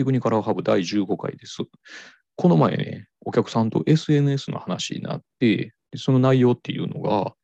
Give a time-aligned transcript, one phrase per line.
[0.00, 1.58] テクニカルハブ第15回です。
[2.34, 7.34] この前ね、お客さんと SNS の話になって、その内容っていうのが、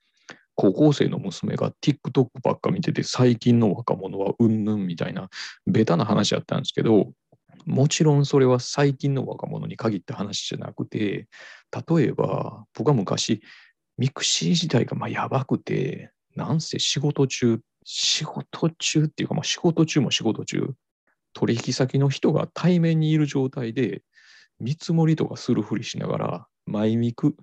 [0.54, 5.28] 高校生の娘が TikTok ばっか見てて、最近の若者はうんぬんみたいな、
[5.66, 7.12] ベタな話やったんですけど、
[7.66, 11.28] もちろんそれは最近の若者に限った話じゃなくて、
[11.90, 13.42] 例えば僕は昔、
[13.98, 20.74] ミクシー時代がまあやばくて、なんせ仕事中、仕事中っていうか、まあ、仕事中も仕事中、
[21.36, 24.02] 取引先の人が対面にいる状態で、
[24.58, 27.36] 見積もりとかするふりしながら、マイミク、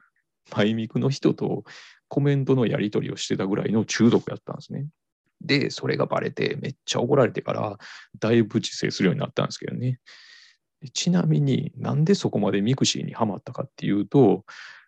[0.55, 1.63] マイミクの人と
[2.07, 4.87] コメントのやり取りをしてたぐらいの中毒やったんですね。
[5.41, 7.77] で、それがバレて、めっちゃ怒られてから、
[8.19, 9.99] だいぶ自制するようになったんですけどね。
[10.91, 14.43] ちなみになんでそこまでミクシーにはまったかっていうと、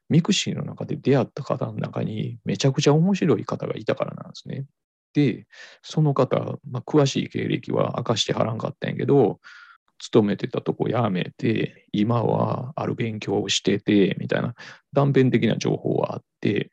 [0.09, 4.65] ミクシーの中で出会った方の中にめちゃくちゃ面白い方がいたからなんですね。
[5.15, 5.47] で、
[5.81, 9.39] その方、まあ、詳しい経歴は明かしてはらんかったんやけど、
[9.97, 14.53] 勤めてたとこ辞めて、今はある勉強をしてて、みたいな
[14.91, 16.69] 断片的な情報はあって、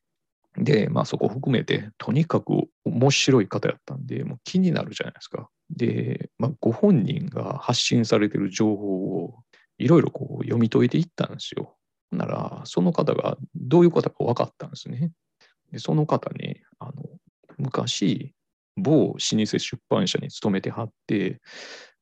[0.56, 5.48] で、まあそこ含めて、とにかく面白い方やったんで、もう気になるじゃないですか。
[5.70, 9.34] で、まあ、ご本人が発信されてる情報を
[9.78, 11.76] いろいろこう読み解いていったんですよ。
[12.10, 15.12] なら、その方がどういう方か分かったんですね。
[15.70, 16.92] で、その方ね、あの、
[17.58, 18.34] 昔、
[18.76, 19.18] 某老舗
[19.58, 21.40] 出版社に勤めてはって、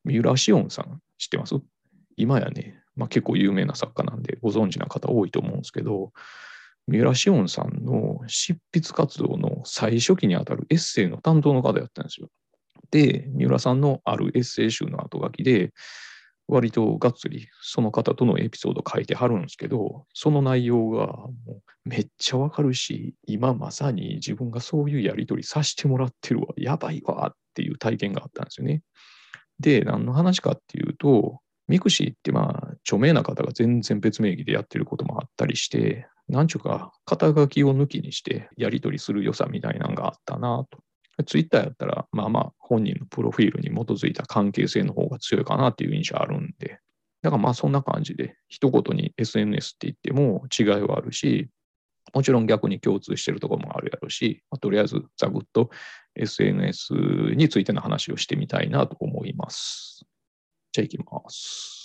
[0.04, 1.54] 三浦紫音さん知ってます？
[2.16, 6.12] 今やね、まあ、結構有名な作家なんでご存知な方多いと思うんですけど、
[6.86, 12.28] 三浦紫音さんの執筆活動の最初期にあたるエッセイの担当の方やったんですよ。
[12.90, 15.72] で、三浦さんのあるエッセイ集の後書きで、
[16.50, 28.82] 割とがっつりその方とのエピソード書いてはるんですけど、その内容がもうめっちゃわかるし、今まさに自分がそういうやり取りさせてもらってるわ、やばいわっていう体験があったんですよね。
[29.60, 40.78] で、何の話かっていうと、ミクシーってまあ著名な方が全然別名義でやってることもあったりして、なんちゅうか肩書きを抜きにしてやり取りする良さみたいなのがあったなと。
[41.24, 46.80] ツイッターやったら、まあまあ本人のプロフィールに基づいた関係性の方が強いかなっていう印象あるんで、
[47.22, 51.48] だからまあそんな感じで、一言に SNS って言っても違いはあるし、
[52.14, 55.70] もちろん逆に共通してるところもあるやろうし、まあ、とりあえずざぐっと
[56.16, 56.94] SNS
[57.36, 60.04] についての話をしてみたいなと思います。
[60.72, 61.79] じゃあ行きます。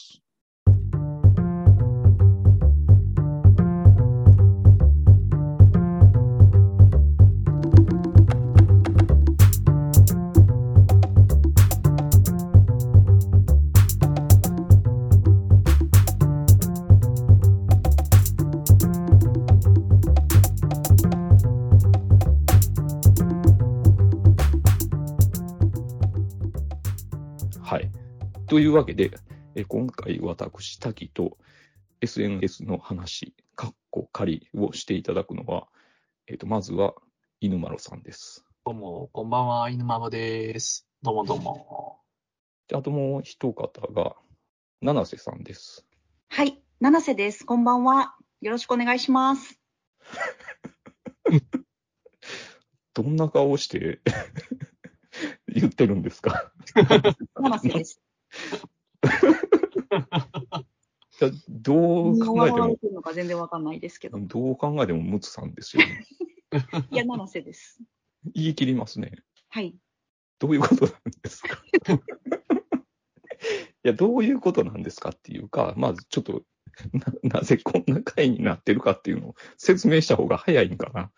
[28.56, 29.12] というわけで、
[29.56, 31.38] え今回私、滝と
[32.00, 35.68] SNS の話、かっこ仮をしていただくのは、
[36.28, 36.94] えっ、と、まずは、
[37.42, 38.46] 犬丸さんです。
[38.66, 40.88] どうも、こんばんは、犬ママです。
[41.02, 42.00] どうもどうも。
[42.70, 44.16] であともう一方が、
[44.82, 45.86] 七瀬さんです。
[46.30, 47.46] はい、七瀬です。
[47.46, 48.16] こんばんは。
[48.40, 49.60] よろしくお願いします。
[52.94, 54.00] どんな顔して
[55.54, 56.54] 言ってるんですか？
[57.36, 58.02] 七瀬です。
[61.50, 64.20] どう考えても笑われ、てるのか全然わかんないですけど。
[64.20, 66.06] どう考えてもムツさんですよね。
[66.92, 67.80] いや、七瀬です。
[68.34, 69.24] 言い切りますね。
[69.50, 69.76] はい。
[70.40, 71.58] どういうことなんですか？
[73.84, 76.44] いや、どういうことなんですかっていうか、まずちょっと、
[77.24, 81.12] な、なぜこんな回になってるかっていうのを説明した方が早いんかな。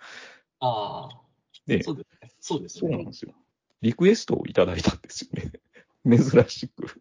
[0.59, 1.21] ああ、
[1.65, 2.31] で、そうですね。
[2.39, 2.79] そうですね。
[2.81, 3.33] そうなんですよ。
[3.81, 5.51] リクエストをいただいたんですよね。
[6.09, 6.99] 珍しく。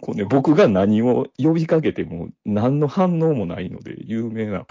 [0.00, 4.66] こうね、僕が何を呼びかけても何の反応もないので有名な。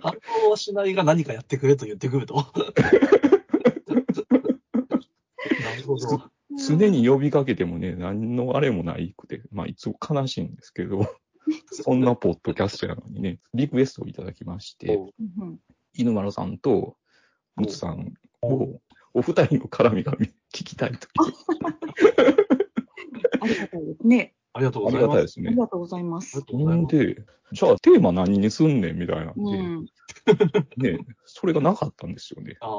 [0.00, 0.14] 反
[0.46, 2.34] 応はしないが何かやってくれと言ってくると。
[2.36, 2.42] な
[5.76, 6.30] るほど。
[6.56, 11.06] 常に呼びかけてもね、何のあれもないくて、まあいつも悲しいんですけど、
[11.70, 14.98] そんなポッドキャストやのにね、リクエストをいただきまして、
[15.94, 16.96] 犬丸さんと
[17.56, 18.80] ムツさんを、
[19.14, 21.08] お二人の絡みが聞きたいと。
[23.40, 24.34] ありがたいですね。
[24.52, 25.04] ありがとうございます。
[25.04, 25.68] あがたいですねありが。
[25.68, 26.38] とうございます。
[26.38, 29.86] んで、じゃあテーマ何にすんねんみたいなんうん。
[30.76, 32.56] で、 ね、それがなかったんですよね。
[32.60, 32.70] ああ、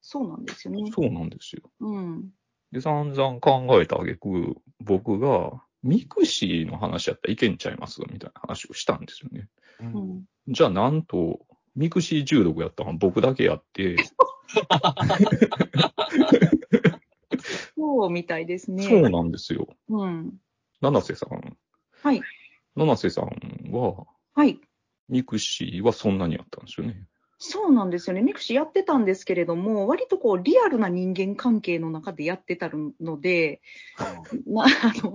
[0.00, 0.90] そうなんですよね。
[0.92, 1.62] そうなんですよ。
[1.80, 2.30] うん。
[2.72, 8.00] で、散々考えたあげく、僕が、ミクシーの話やったらいけんちゃいます？
[8.12, 9.48] みたいな話をしたんですよね。
[9.80, 9.84] う。
[9.84, 10.24] うんん。
[10.48, 11.40] じゃあなんと、
[11.74, 13.96] ミクシー中毒やったのは僕だけやって、
[17.76, 18.84] そうみたいですね。
[18.84, 19.68] そうなんですよ。
[19.88, 20.34] うん。
[20.80, 21.56] 七瀬さん。
[22.02, 22.20] はい。
[22.76, 23.26] 七瀬さん
[23.70, 24.60] は、はい。
[25.08, 27.06] ミクシーはそんなにあったんですよね。
[27.44, 28.22] そうなんですよね。
[28.22, 33.60] ミクシーやってたんですけれども、割とこう、リアルな人間関係の中でやってたので、
[34.46, 35.10] まあ、あの、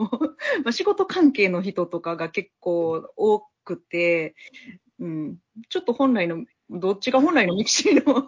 [0.63, 4.35] まあ、仕事関係の人とかが結構多くて、
[5.00, 5.38] うん、
[5.69, 8.28] ちょっと本来の、どっちが本来のミクシーの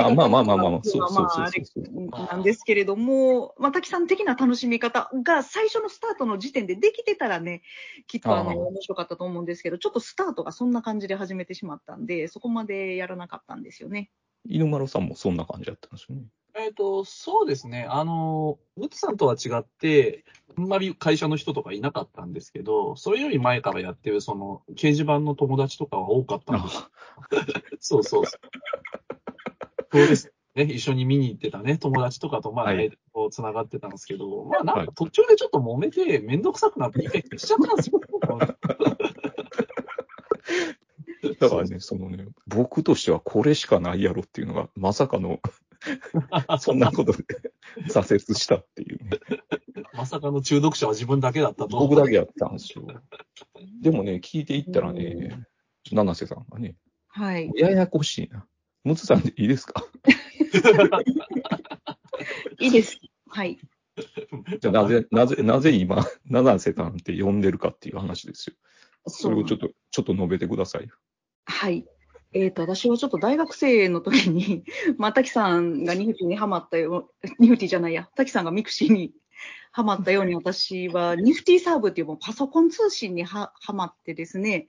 [0.00, 2.08] あまあまあまあまあまあ、そうそうそう。
[2.10, 7.62] なんですけれども、まあ、滝さん的な楽しみ方が最初のスタートの時点でできてたらね、
[8.06, 14.10] きっとあの面白かったと思うんですけど、ちょっとスタートがそんな感じで始めてしまったんで、そこまでやらなかったんですよね。
[14.48, 16.24] 犬丸さんもそんな感じだったんですよね。
[16.56, 17.86] えっ、と、そうですね。
[17.88, 20.24] あの、ムツさんとは違って、
[20.56, 26.88] あんまり会社の人とかいなかったんですけど、それより前からやってる、その、掲示板の友達とかは多かったんです。
[27.80, 28.40] そうそうそう。
[29.92, 30.64] そうですね。
[30.64, 38.00] 一緒に見に行ってたね、友達とかと、まあ、はいねこう、繋がってたんですけど、まあ、なんか途中でちょっと揉めて、めんどくさくなって、一回消しちゃったんですよ。
[41.38, 45.40] だからね、そのね、僕としてはこれしかないやろっていうのが、まさかの、
[46.60, 47.24] そんなことで
[47.88, 49.10] 挫折したっていうね。
[50.00, 51.78] まさかの中毒者は自分だけだったと。
[51.78, 52.86] 僕だけやったんですよ。
[53.82, 55.44] でもね、聞いていったらね、
[55.92, 56.74] 七瀬さんがね、
[57.08, 57.50] はい。
[57.54, 58.46] ややこしいな。
[58.82, 59.84] ムツさんでいいですか？
[62.60, 62.98] いいです。
[63.28, 63.58] はい。
[64.60, 68.56] じゃあなぜ、なぜ、なぜ今、七瀬さんって呼んでるかっていう話ですよ。
[69.06, 70.94] それをちょっと、ちょっと述べてくださいよ。
[71.44, 71.84] はい。
[72.32, 74.64] えっ、と、私はちょっと大学生の時に、
[74.96, 79.12] まあ、滝さんがニフティにハマったよう、ニフティじゃないや、滝さんがミクシーに
[79.72, 84.66] ハマったように、私は ニフティサーブっていうパソコン通信にはハマってですね、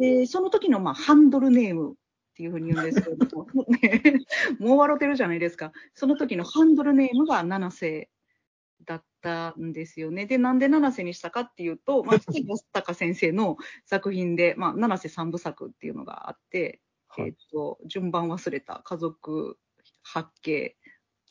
[0.00, 4.24] で、その時のまあハンドルネームっていうふうに言うんですけれども、 ね、
[4.58, 5.72] もう笑ってるじゃないですか。
[5.94, 8.10] その時のハンドルネームが七瀬
[8.84, 10.26] だったんですよね。
[10.26, 19.58] で、なんで七瀬にしたかっていうと、まあ、 筒井康隆先生の作品で、まあ、七瀬三部作っていうのがあって、はいえっ、と、順番忘れた家族
[20.02, 20.76] 八景、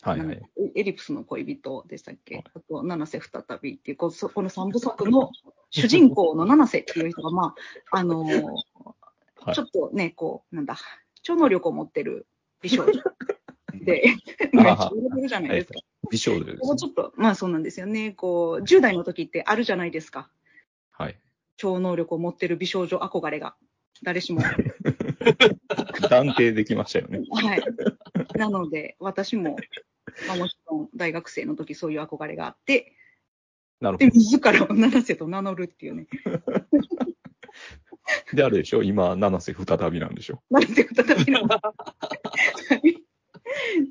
[0.02, 0.42] はいはい。
[0.76, 4.12] エリプスの恋人でしたっけ、はいあと、七瀬再びっていう、こ
[4.42, 5.32] の三部作の
[5.70, 7.56] 主人公の七瀬っていう人が、ま
[7.92, 10.78] あ、あのーはいちょっとね、こう、なんだ、
[11.24, 12.28] 超能力を持ってる
[12.62, 12.94] 美少女
[13.84, 14.04] で、
[14.56, 15.80] あめっちゃ売れてるじゃないですか。
[16.12, 16.60] 美少女ですね。
[16.62, 18.12] ここちょっと、まあそうなんですよね。
[18.12, 20.30] こう、10代の時ってあるじゃないですか。
[20.92, 21.20] はい。
[21.58, 23.56] 超能力を持ってる美少女憧れが。
[24.04, 24.42] 誰しも。
[26.10, 27.22] 断定できましたよね。
[27.32, 27.64] はい。
[28.38, 29.56] なので、私も、
[30.28, 32.96] まあ、もちろん大学生の時そういう憧れがあって、で、
[33.80, 36.08] なるほ自らを七瀬と名乗るっていうね。
[36.26, 36.32] ど。
[38.36, 38.84] で、あれでしょ？
[38.84, 40.42] 今、七瀬再びなんでしょ？
[40.50, 41.42] 七瀬再びの。
[41.48, 41.60] は
[42.84, 43.04] い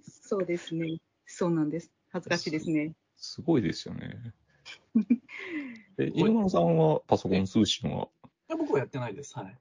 [0.03, 1.00] そうですね。
[1.27, 1.91] そうなんです。
[2.11, 2.94] 恥ずかしいですね。
[3.17, 4.33] すごいですよね。
[5.99, 8.09] え、犬丸さんはパソコン通信は、
[8.49, 9.37] 僕はやってないです。
[9.38, 9.59] はい。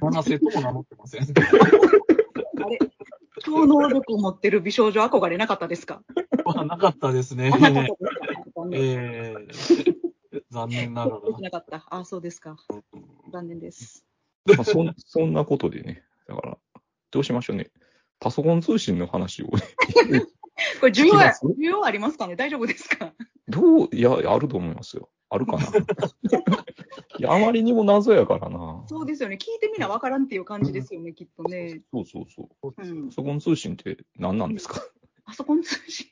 [0.00, 1.22] 七瀬とも名乗ってません。
[1.22, 1.24] あ
[2.68, 2.78] れ？
[3.40, 6.02] 超能力を持ってる美少女憧れなかったですか？
[6.44, 7.58] はなかったですねあ。
[7.58, 8.52] なかったですか？
[8.56, 11.86] 残念えー、残念なができなかった。
[11.90, 12.56] あ、そうですか。
[12.70, 13.00] ら。
[13.32, 14.04] 残念です。
[14.46, 16.58] まあ、そんそんなことでね、だから、
[17.10, 17.70] どうしましょうね。
[18.20, 19.62] パソコン通信の話をね、
[20.80, 22.34] これ需要需要ありますかね？
[22.36, 23.12] 大丈夫ですか？
[23.48, 25.10] どう、いや、あると思いますよ。
[25.30, 25.62] あるかな。
[27.18, 28.84] いや、あまりにも謎やからな。
[28.86, 29.36] そうですよね。
[29.36, 31.82] 聞いてみなわからんっていう感じですよね、きっとね。
[31.92, 32.74] そうそうそう。
[32.76, 33.12] うんパ。
[33.12, 34.80] ソコン通信って何なんですか？
[35.24, 36.08] パソコン通信。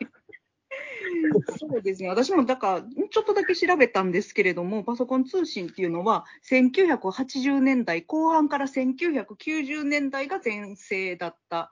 [1.59, 2.09] そうですね。
[2.09, 11.71] 私もだから、ちょっとだけ調べたんですけれども、パソコン通信っていうのは、1980年代後半から1990年代が全盛だった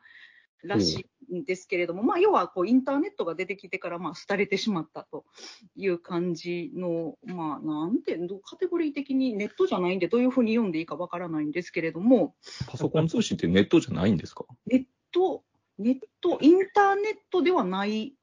[0.63, 5.25] らしいんですけれども、まあ、要はこうインターネットが出てきてから、まあ、廃れてしまったと
[5.77, 12.35] いう感じの、まあ、なんて、どうカテゴリー的にネットじゃないんで、どういうふうに読んでいいかわからないんですけれども、
[12.67, 14.45] パソコン通信ってネットじゃないんですか？
[14.67, 15.43] ネット、
[15.79, 18.15] ネット、インターネットではない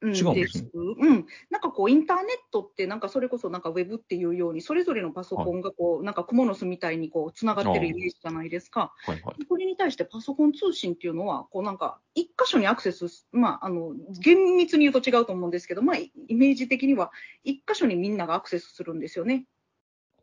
[0.00, 1.26] うんうん違うんですねうん。
[1.50, 8.92] なんかこう、インターネットって、なんかそれこそなんかウェブっていうように、それぞれのパソコンがこう、なんかクモの巣みたいにこう、つながってるイメージじゃないですか。
[9.04, 9.44] はいはい。
[9.44, 17.10] これに対してパソコン通信っていうのは、こうなんか、一箇所にアクセスす、まあ、あの、厳密に言うと違うと思うんですけど、まあ、イイメージ的には、
[17.44, 19.46] 一箇所にみんながアクセスするんですよね。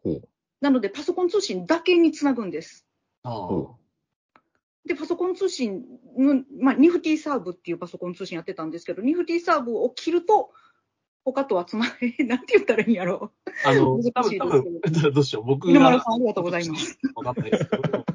[0.04, 0.30] ほう。
[0.62, 2.86] なので、パソコン通信だけにつなぐんです。
[3.24, 3.76] あほ
[4.86, 5.84] で、パソコン通信
[6.18, 10.52] の、まあ、ニフティサーブっていうパソコン通信やってたんですけど、ニフティサーブを切ると、
[11.26, 13.32] 他とはつながり、 なんて言ったらいいんやろ
[13.66, 15.44] あの、難しいですけ分、 どうしよう。
[15.44, 17.00] 僕が丸さん、ありがとうございます。。
[17.16, 18.06] わかんないですけど、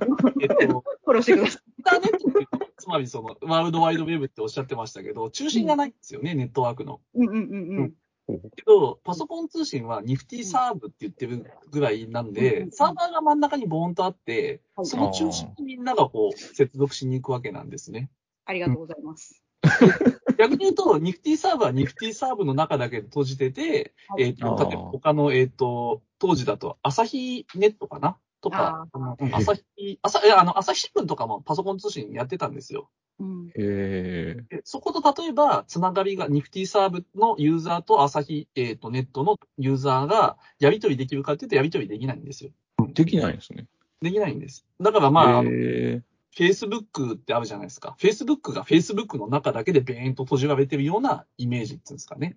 [0.41, 1.63] えっと、 フォローしてください。
[1.77, 7.01] インターネットっていうのつまりその、ワールドワイドウェブっておっしゃってましたけど、中心がないんですよね、ネットワークの。
[7.15, 7.95] うんうんうんうん。
[8.39, 14.87] けど、パソコン通信はニフティサーブって言ってるぐらいなんうんで、サーバーが真ん中にボーンとあって、はい。
[14.87, 18.11] その中心にみんながこう、接続しに行くわけなんですね。
[18.45, 19.43] ありがとうございます。
[20.39, 24.25] 逆に言うと、ニフティサーブはニフティサーブの中だけで閉じてて、はい。
[24.25, 28.87] えっ、ー例えば他の、えっ、と、当時だと、朝日ネットかなとか、
[29.33, 32.91] 朝日、朝、え、あの、朝日新聞とかもパソコン通信やってたんですよ。
[33.19, 33.49] うん。
[33.49, 34.37] へえ。
[34.49, 42.51] でそこと例えば、つながりが、ニフティサーブのユーザーと朝日、えっ、と、ネットのユーザーがやり取りできるかっていうと、やり取りできないんですよ。
[42.95, 43.67] できないんですね。
[44.01, 44.65] できないんです。
[44.81, 46.03] だからまあ、あのへ
[46.35, 47.97] Facebook ってあるじゃないですか。
[47.99, 52.37] Facebook が Facebook の中だけでベーンと閉じられてるようなイメージっていうんですかね。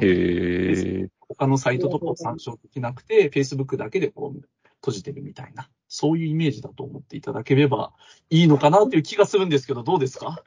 [0.00, 0.06] え。
[0.06, 1.08] へえ。
[1.20, 4.42] 他のサイトとかを参照できなくて、Facebook だけでこう
[4.84, 7.92] 閉じてるみたいな、そういうイメージだと思っていただければ
[8.30, 10.42] いいのかなっていう気がするんですけど、どうですか？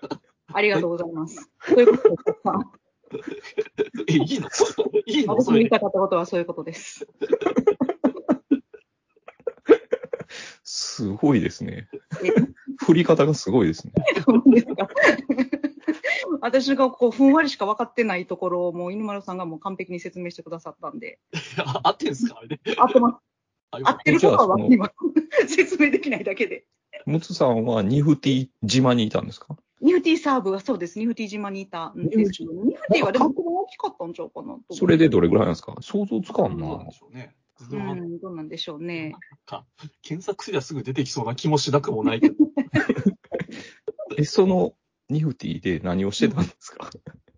[0.53, 1.49] ありがとうございます。
[1.67, 2.71] そういうことですか？
[4.09, 4.49] え、いいの？
[5.07, 5.35] いいの？
[5.35, 7.07] 私の言いたかったことはそういうことです。
[10.63, 11.87] すごいですね
[12.23, 12.29] え？
[12.85, 13.93] 振り方がすごいですね。
[16.41, 21.19] 私がこう、ふんわりしか分かってないところを、もう犬丸さんがもう完璧に説明してくださったんで、
[21.59, 22.37] あ合ってんすか？
[22.39, 22.59] あれで。
[22.77, 23.17] 合ってます。
[23.83, 24.91] 合ってることは今、
[25.47, 26.65] 説明できないだけで。
[27.05, 29.55] ムツさんはニフティ島にいたんですか？
[29.81, 30.97] ニフティサーブがそうです。
[30.97, 35.75] ニフティ島にいたんですけど、ニフティはでも大きかったんちゃうかなとそれでどれぐらいなんですか？
[35.81, 39.15] 想像つかんなうなんどうなんでしょうね。
[39.45, 39.65] か
[40.01, 42.35] 検索すりゃすぐ出てきそうな気もしなくもないけど。
[44.17, 44.73] え、その
[45.09, 46.89] ニフティで何をしてたんですか？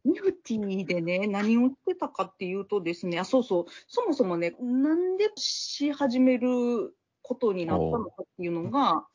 [0.05, 9.05] ニフティでね、何をたかっていうとですね、あ、そうそう、そもそもね、なんでし始めることになったのかっていうのが、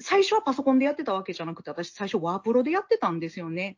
[0.00, 3.76] 最初はパソコンでやってたわけじゃなくて、私最初ワープロでやってたんですよね。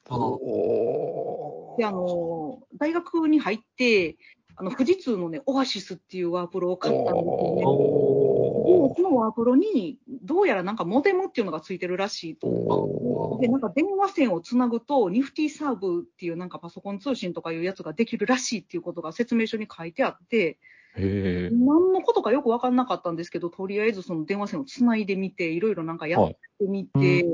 [1.79, 4.17] で、あの、大学に入って、
[4.57, 7.61] あの、富士通のね、オアシスっていうワープロを買ったんですよね。
[7.61, 12.47] でおそのワープロに、どうやらなんかモデムっていうのがついてるらしいと。
[12.47, 20.59] おで、なんか電話線をつなぐと、ニフティサーブっていうなんかパソコン通信とかいうやつができるらしいっていうことが説明書に書いてあって。
[20.97, 27.27] 何のことかよくわかんなかったんですけど、とりあえずその電話線をつないでみて、いろいろなんかやってみて、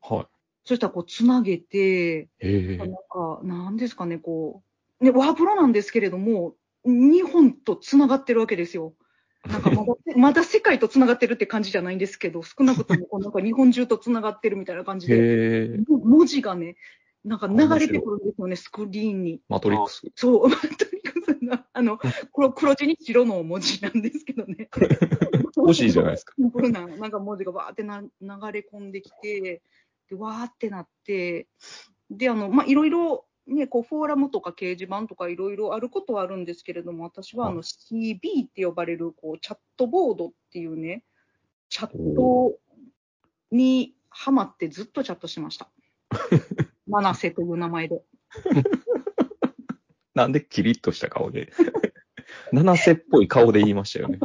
[0.00, 0.28] は
[0.64, 2.92] そしたらこうつなげて、なん。
[2.92, 4.62] か、なんですかね、こ
[5.00, 8.94] う、ね、ワープロなんですけれども、日本とつながってるわけですよ。
[9.46, 16.76] なんかまだ、 まだ世界とつながってるって感じじゃないんですけど、少なくともこうなんか日本中とつながってるみたいな感じで、文字がね、
[17.24, 19.40] なんか流れてくるんですよね、スクリーンに。
[19.48, 20.02] マトリックス。
[20.14, 20.56] そう、と
[20.96, 21.98] にかくな、あの、
[22.32, 24.68] 黒黒地に白の文字なんですけどね。
[25.56, 26.34] 欲しいじゃないですか。
[26.38, 28.08] な、なんか文字がわーってな流
[28.52, 29.62] れ込んできて、
[30.08, 31.46] で、わーってなって、
[32.10, 41.04] で、あの、まあ、いろいろ、ね、こう、フォーラムとか掲示板とかいろいろあることはあるんですけれども、私はあはの、CB って呼ばれる、こう、チャットボードっていうね、
[41.68, 42.56] チャット
[43.50, 45.70] にハマってずっとチャットしてました。
[46.86, 48.02] 七瀬という名前で。
[50.14, 51.52] なんでキリッとした顔で。
[52.52, 54.18] 七瀬っぽい顔で言いましたよね。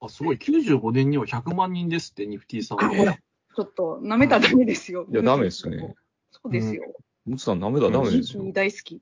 [0.00, 0.36] あ、すごい。
[0.36, 3.16] 95年には100万人ですって、ニフティさんは。
[3.54, 5.06] ちょっと舐めたらダメですよ。
[5.10, 5.94] いやダメですね。
[6.30, 6.84] そうですよ。
[7.24, 8.42] ムツさん、ダメだ、ダメですよ。
[8.52, 9.00] 大好き。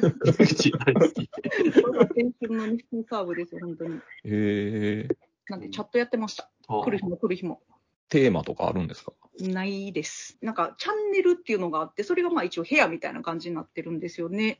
[0.00, 0.70] 大好き。
[0.72, 2.06] これが青
[2.40, 3.96] 春のニフティサーブですよ、本当に。
[3.96, 5.08] へえ。
[5.48, 6.50] なんでチャットやってました。
[6.68, 7.60] あ来る日も来る日も。
[8.08, 9.12] テーマとかあるんですか？
[9.40, 10.38] ないです。
[10.42, 14.58] なんか、チャンネルっていうのがあって、それがまあ一応部屋みたいな感じになってるんですよね。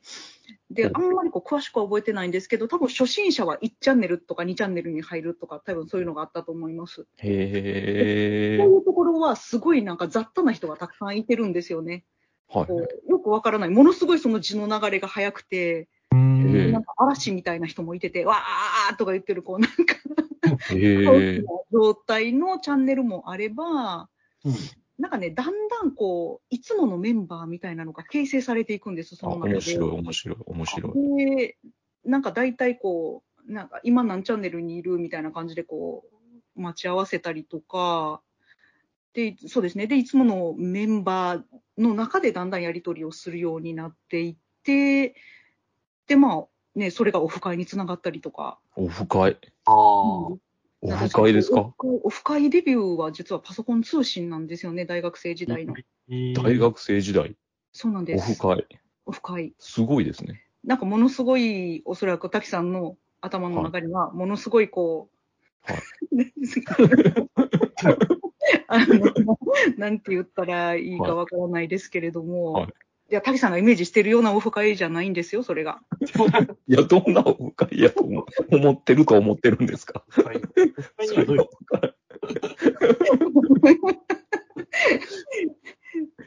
[0.71, 7.05] で、あんまりこう詳しくは覚えてないんですけど、多分初心者は1チャンネルとか2チャンネルに入るとか、多分そういうのがあったと思います。
[7.17, 8.57] へえ。
[8.59, 12.05] そういうところはすごいなんか雑多な人がたくさんいてるんですよね。
[12.47, 13.09] はい。
[13.09, 13.69] よくわからない。
[13.69, 19.77] ものすごいその字の流れが速くて、なんか嵐みたいな人もいてて、わーとか言ってる、こうなんか。
[21.71, 24.09] 状態のチャンネルもあれば、
[24.45, 24.53] うん
[24.99, 29.53] なんかね、だんだんこう、いつものメンバーみたいなのが形成されていくんです、あ、その中で。
[29.53, 31.25] 面白い、面白い、面白い。
[31.25, 31.57] で、
[32.03, 36.03] なんか大体こう、なんか今何チャンネルにいるみたいな感じでこ
[36.57, 38.21] う、待ち合わせたりとか、
[39.13, 39.87] で、そうですね。
[39.87, 41.43] で、いつものメンバー
[41.77, 45.15] の中でだんだんやり取りをするようになっていって、
[46.07, 48.59] で、まあ、ね、それがオフ会につながったりとか。
[48.75, 49.37] オフ会。
[49.65, 50.48] ああ。
[50.81, 51.73] オフ会ですか？
[51.79, 55.73] オフ会デビューは実はパソコン通信なんですよね、大学生時代の。
[56.41, 57.35] 大学生時代？
[57.73, 58.31] そうなんです。
[58.31, 58.67] オフ会。
[59.05, 59.53] オフ会。
[59.59, 60.45] すごいですね。
[60.63, 65.15] なんかものすごい、おそらく滝さんの頭の中には、ものすごいこう、
[68.67, 69.37] あの、
[69.77, 72.67] なんて言ったらいいかわからないですけれども、はいい、
[73.13, 75.79] や、滝さんがイメージしてるようなオフ会じゃないんですよ、それが。
[76.67, 80.03] いや、どんなオフ会やと思思ってると思ってるんですか？
[80.09, 80.41] はい。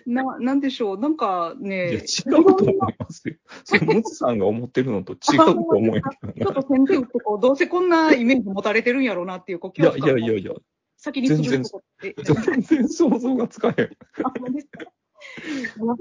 [0.06, 2.02] な、なんでしょう、なんかいや、ね、違う
[2.56, 3.34] と思いますよ。
[3.64, 6.50] それ、ムツさんが思ってるのと違うと思うんやけちょ。
[6.50, 10.52] っと先手打ってこう、どうせこんなイメージ持たれてるんやろうなっていう、こう、いやいやいやいや、
[10.96, 12.14] 先にすることって。
[12.44, 13.84] 全然想像がつかへん。
[14.24, 14.91] あそうですか？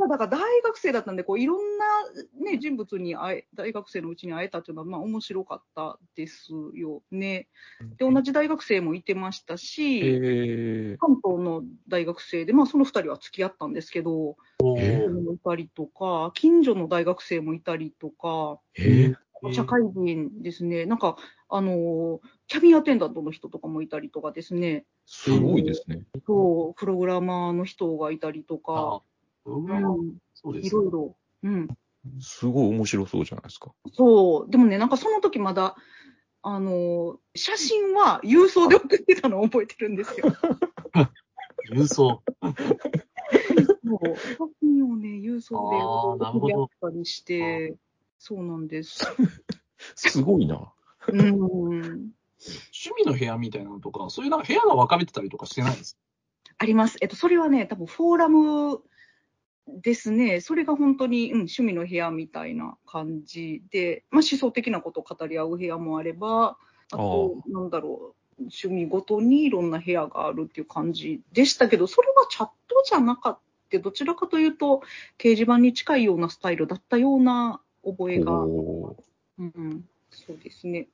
[0.09, 1.85] だから大学生だったんで、こういろんな、
[2.51, 7.47] ね、人物に会え、大学生のうちに会えたっていうのは、まあ面白かったですよね。
[7.97, 14.37] で、同じ大学生もいてましたし、え関東の大学生で、まあその二人は付き合ったんですけど、
[14.77, 21.17] えもいたりとか、近所の大学生もいたりとか、ー、え社会人ですね、なんか、
[21.49, 26.03] あの、キャビンアテンダントの人とかもいたりとかですね、すごいですね。
[26.25, 29.03] そう、プログラマーの人がいたりとあか、
[29.45, 31.15] ううんそうですいろいろ。
[31.43, 31.67] うん。
[32.19, 33.71] すごい面白そうじゃないですか。
[33.93, 34.49] そう。
[34.49, 35.75] でもね、なんかその時まだ、
[36.41, 40.25] あの、写真は郵送で送ってたのを覚えてるんですよ。
[41.71, 42.23] 郵送。
[42.41, 47.75] そう写真をね、郵送であーなるほど送り合ったりして、
[48.17, 49.05] そうなんです。
[49.95, 50.73] すごいな。
[51.07, 51.21] うん。
[51.21, 52.13] 趣
[52.97, 55.97] 味の部屋みたいなのとか、そういうなんか部屋が分かれてたりとかしてないです
[56.57, 56.97] あります。
[57.01, 58.81] えっと、それはね、多分フォーラム
[59.67, 60.41] ですね。
[60.41, 66.57] それが本当に、うん、趣味の部屋みたいな感じで、まあ思想的なことを語り合う部屋もあれば、
[66.91, 73.41] あと、なんだろう、趣味ごとにいろんな部屋があるっていう感じでしたけど、それはチャットじゃなかった。
[73.79, 74.81] どちらかというと、
[75.17, 80.89] 掲示板に近いようなスタイルだったような覚えが、うん、そうですね。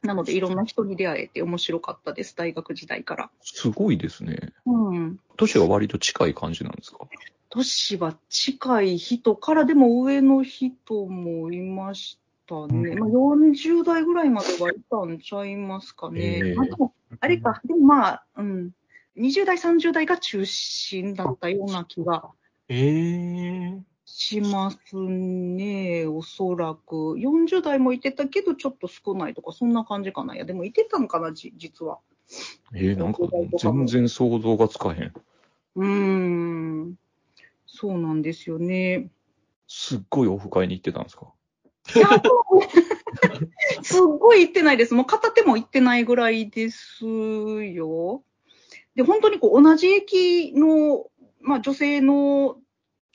[0.00, 3.30] なので、いろんな人に出会えて面白かったです、大学時代から。
[3.42, 4.54] すごいですね。
[4.64, 5.20] うん。
[5.36, 7.06] 年は割と近い感じなんですか？
[7.56, 12.90] 年は近い人からでも上の人もいましたね。
[12.90, 16.20] うんまあ、40代ぐらいまではいたんちゃいますかね。
[16.20, 18.70] へえまあ、でも、あれか、でもまあ、うん。
[19.16, 22.30] 20代、30代が中心だったような気が
[22.68, 27.16] ええしますね、おそらく。
[27.18, 30.34] 40代もいてたけど、ちょっと少ないとか、そんな感じかな。
[30.34, 32.00] いや、でもいてたんかな、じ実は。
[32.74, 33.20] えー、なんか
[33.58, 35.12] 全然想像がつかへん。
[35.76, 36.96] うーん。
[37.76, 39.10] そうなんですよね。
[39.68, 41.32] すっごいオフ会に行ってたんですか？
[41.94, 42.08] いや、
[43.82, 44.94] すっごい行ってないです。
[44.94, 48.24] もう片手も行ってないぐらいですよ。
[48.94, 51.10] で、本当にこう同じ駅の、
[51.40, 52.56] まあ女性の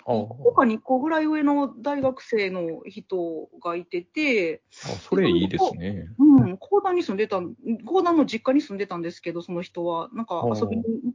[0.05, 6.07] ああ1個か2個ぐらい上の大学生の人がいてて、あ、それいいですね。
[6.19, 7.41] うん、高段に住んでた、
[7.85, 11.13] 高段の実家に住んでたんですけど、その人は、なんか遊びに行っ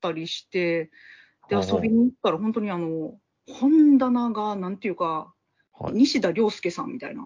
[0.00, 0.90] たりして、
[1.48, 5.32] で、遊びに行ったら本当にあの、本棚が、なんていうか、
[5.72, 5.94] はい。
[5.94, 7.24] 西田亮介さんみたいな。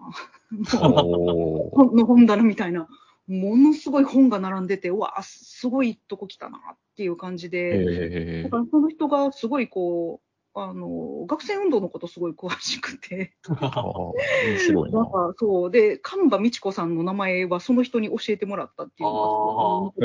[0.51, 2.87] の本棚みたいな、
[3.27, 10.29] ものすごい本が並んでて、うわ、すごいとこ来たなっていう感じで、えだからその人がすごいこう、
[10.59, 14.15] あの、学生運動のことすごい詳しくて、ー、ああ、面
[14.59, 14.99] 白いな。
[14.99, 20.01] なんかそう、で、神場美智子さんの名前はその人に教えてもらったっていうのが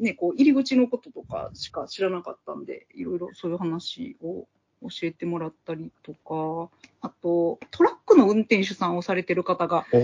[0.00, 4.46] ね、こう、入り口のこととかしか知らなかったんで、いろいろそういう話を
[4.82, 6.70] 教えてもらったりとか、
[7.02, 10.00] あと、トラックの運転手さんをされてる方がいら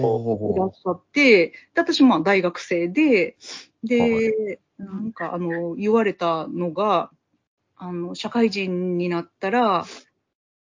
[0.67, 3.37] っしゃって、で私も大学生で、
[3.83, 7.11] で、はなんかあの、言われたのが、
[7.77, 9.87] あの、社会人になったら、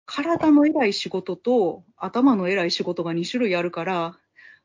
[0.07, 4.19] 体の偉い仕事と頭の偉い仕事が2種類あるから、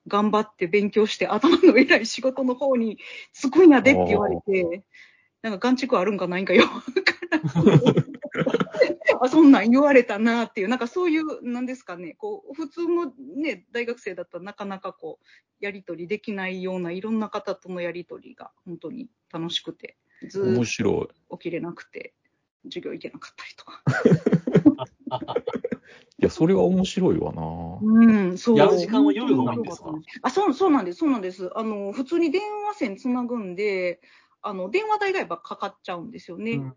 [0.07, 2.99] 頑張って勉強して頭の偉い仕事の方に
[3.31, 4.83] つくんやでって言われて、
[5.41, 6.65] なんか眼蓄あるんかないんかよ。
[9.21, 15.25] あ、そんなん言われたなっていう、なんかそういう、なんですかね、こう、普通のね、大学生だったらなかなかこう、
[15.59, 21.07] やりとりできないようないろんな方とのやりとりが本当に楽しくて、ずーっ面白い。
[21.29, 22.13] と起きれなくて、
[22.65, 23.83] 授業行けなかったりとか。
[26.23, 27.41] いや、それは面白いわな。
[27.81, 28.57] うん、そう。
[28.57, 29.91] やる時間は夜が多いんですか？
[30.21, 31.51] あ、そう、そうなんです、そうなんです。
[31.53, 33.99] あの、普通に電話線つなぐんで、
[34.41, 36.53] あの、電話代がやっぱかかっちゃうんですよね。
[36.53, 36.73] うん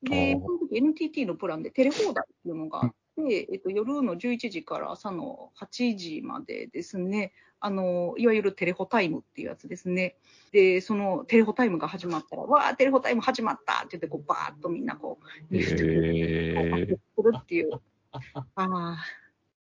[0.00, 10.14] で、あーその時 NTT のプランでテレ放題っていうのがあって、えっと、夜の11時から朝の8時までですね、あの、いわゆるテレホタイムっていうやつですね。
[10.52, 17.80] で、そのテレホタイムが始まったら、わー、テレホタイム始まったって言って、こう、バーッとみんなこう、リフトえするっていう。
[18.12, 18.20] あ
[18.56, 18.98] あ、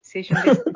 [0.03, 0.65] 青春です、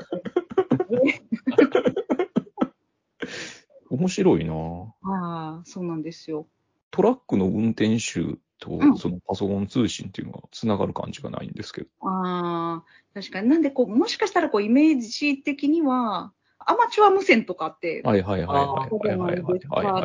[3.89, 4.53] 面白いな。
[4.53, 6.47] はああ、そうなんですよ。
[6.91, 11.87] トラックの運転手とうんそのパソコン通信っていうのがつながる感じがないんですけど。
[12.01, 13.49] ああ、確かに。
[13.49, 18.87] なんで、こう、もしかしたら、こう、イメージ的には、アマチュア無線とかって、はいはいはいは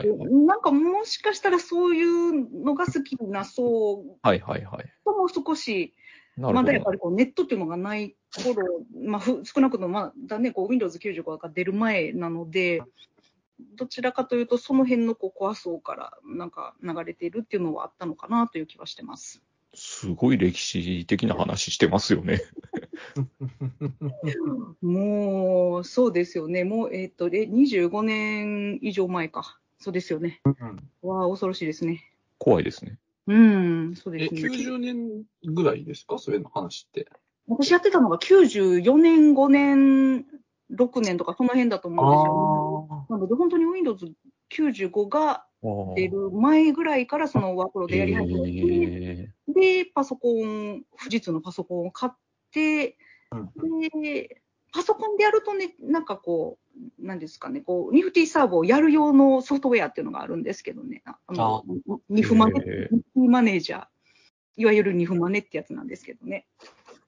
[0.04, 0.08] い
[0.46, 4.92] なんか、もしかしたらそういうのが好きな層はいはいはい。
[5.04, 5.94] とも少し、
[6.36, 6.92] まだやっぱ。
[6.92, 12.82] りこうネットっていうのがない頃、まあ、ふ少なくともまだね、こう Windows 95が出る前なので、
[13.76, 19.42] どちらかというと、その辺のこう怖そうからなんか流れているっていうのはあったのかなという気はしてます。
[19.74, 22.40] すごい歴史的な話してますよね。
[24.82, 26.64] もう、そうですよね。
[26.64, 29.58] もう、えっ、と、で、25年以上前か。
[29.78, 30.40] そうですよね。
[30.44, 30.56] うん
[31.02, 32.04] わあ、恐ろしいですね。
[32.38, 32.98] 怖いですね。
[33.26, 34.40] うん、そうえ、ですね。
[34.42, 36.18] 90年ぐらいですか？
[36.18, 37.08] そういうの話って。
[37.46, 40.26] 私やってたのが94年、5年、
[40.70, 43.06] 6年とか、その辺だと思うんですよ、ね。
[43.10, 44.12] なので、本当に Windows
[44.50, 45.46] 95が
[45.94, 52.16] 出る前ぐらいから、そのワープロでやり始めて、えで、パソコン、富士通のパソコンを買っ
[52.50, 52.96] て、
[54.00, 56.63] で、パソコンでやるとね、なんかこう、
[56.98, 61.64] なんですかね、こう、ニフティサーブをやる用のソフトウェアっていうのがあるんですけどね、ああの、
[62.08, 63.86] ニフマネ、へニフマネージャー、
[64.56, 66.46] いわゆるニフマネってやつなんですけどね。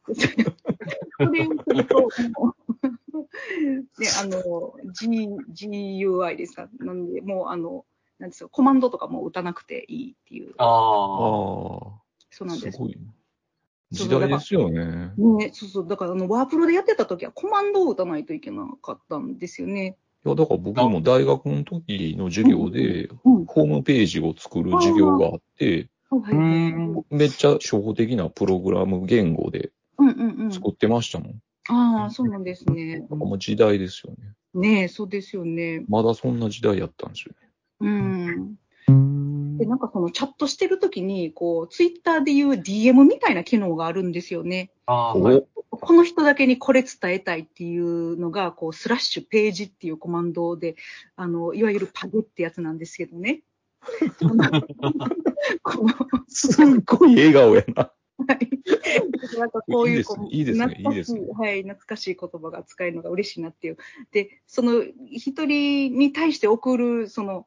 [1.19, 2.09] これをすると、
[3.99, 6.69] ね、あの、G、GUI ですか？
[6.79, 7.85] なんで、もう、あの、
[8.19, 12.03] なんですか、コマンドとかも打たなくていいっていう、あああ。
[12.31, 12.77] そうなんです。
[12.77, 12.97] すごい。
[13.91, 15.13] 時代ですよね。
[15.17, 19.97] ね、そうそう、だからあのワープロでやってた時はコマンドを打たないといけなかったんですよね。
[20.25, 23.45] いや、だから僕も大学の時の授業で、うん。
[23.45, 25.89] ホームページを作る授業があって。
[27.11, 29.71] めっちゃ初歩的なプログラム言語で。
[30.51, 31.41] 作ってましたもん。
[31.69, 33.01] ああ、そうなんですね。
[33.01, 34.35] なんかもう時代ですよね。
[34.55, 35.85] ねえ、そうですよね。
[35.89, 37.49] まだそんな時代やったんですよね。
[37.81, 38.57] うん。
[39.57, 44.71] うんで、なんかそのチャットしてる時に、こう、ツイッターでいう DM みたいな機能があるんですよね。
[44.87, 45.47] ああ、はい。
[45.71, 50.77] おこの人だけにこれ伝えたいっていうのが、こう、スラッシュページっていうコマンドで、
[51.17, 53.43] あの、いわゆるパゲってやつなんですけどね。
[55.63, 55.95] この
[56.29, 57.93] すっごい笑顔やな。
[58.29, 58.49] はい。
[59.39, 63.77] なんかこういう、いいですねこういいですね懐かしいいですねはい、懐かしい言葉が使えるのが嬉しいなっていう。
[64.13, 67.47] で、その、一人に対して送る、その、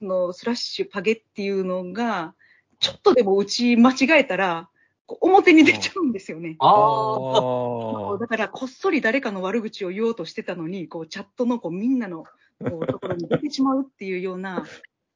[0.00, 2.34] のスラッシュパゲっていうのが、
[2.78, 4.68] ちょっとでも打ち間違えたら、
[5.06, 6.56] こう表に出ちゃうんですよね。
[6.60, 8.14] ああ。
[8.14, 12.24] あだから、こっそり誰かの悪口を言おうとしてたのに、こう、チャットのこうみんなの
[12.60, 14.66] こうところに出てしまうっていうような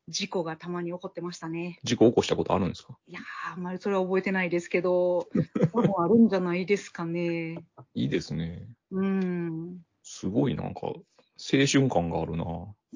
[0.09, 1.79] 事故がたまに起こってましたね。
[1.85, 2.97] 事故起こしたことあるんですか？
[3.07, 5.29] いやー、あんまりそれは覚えてないですけど、
[5.73, 7.64] 多分あるんじゃないですかね。
[7.94, 8.66] いいですね。
[8.90, 9.79] うん。
[10.03, 10.97] すごいなんか、青
[11.70, 12.44] 春感があるな。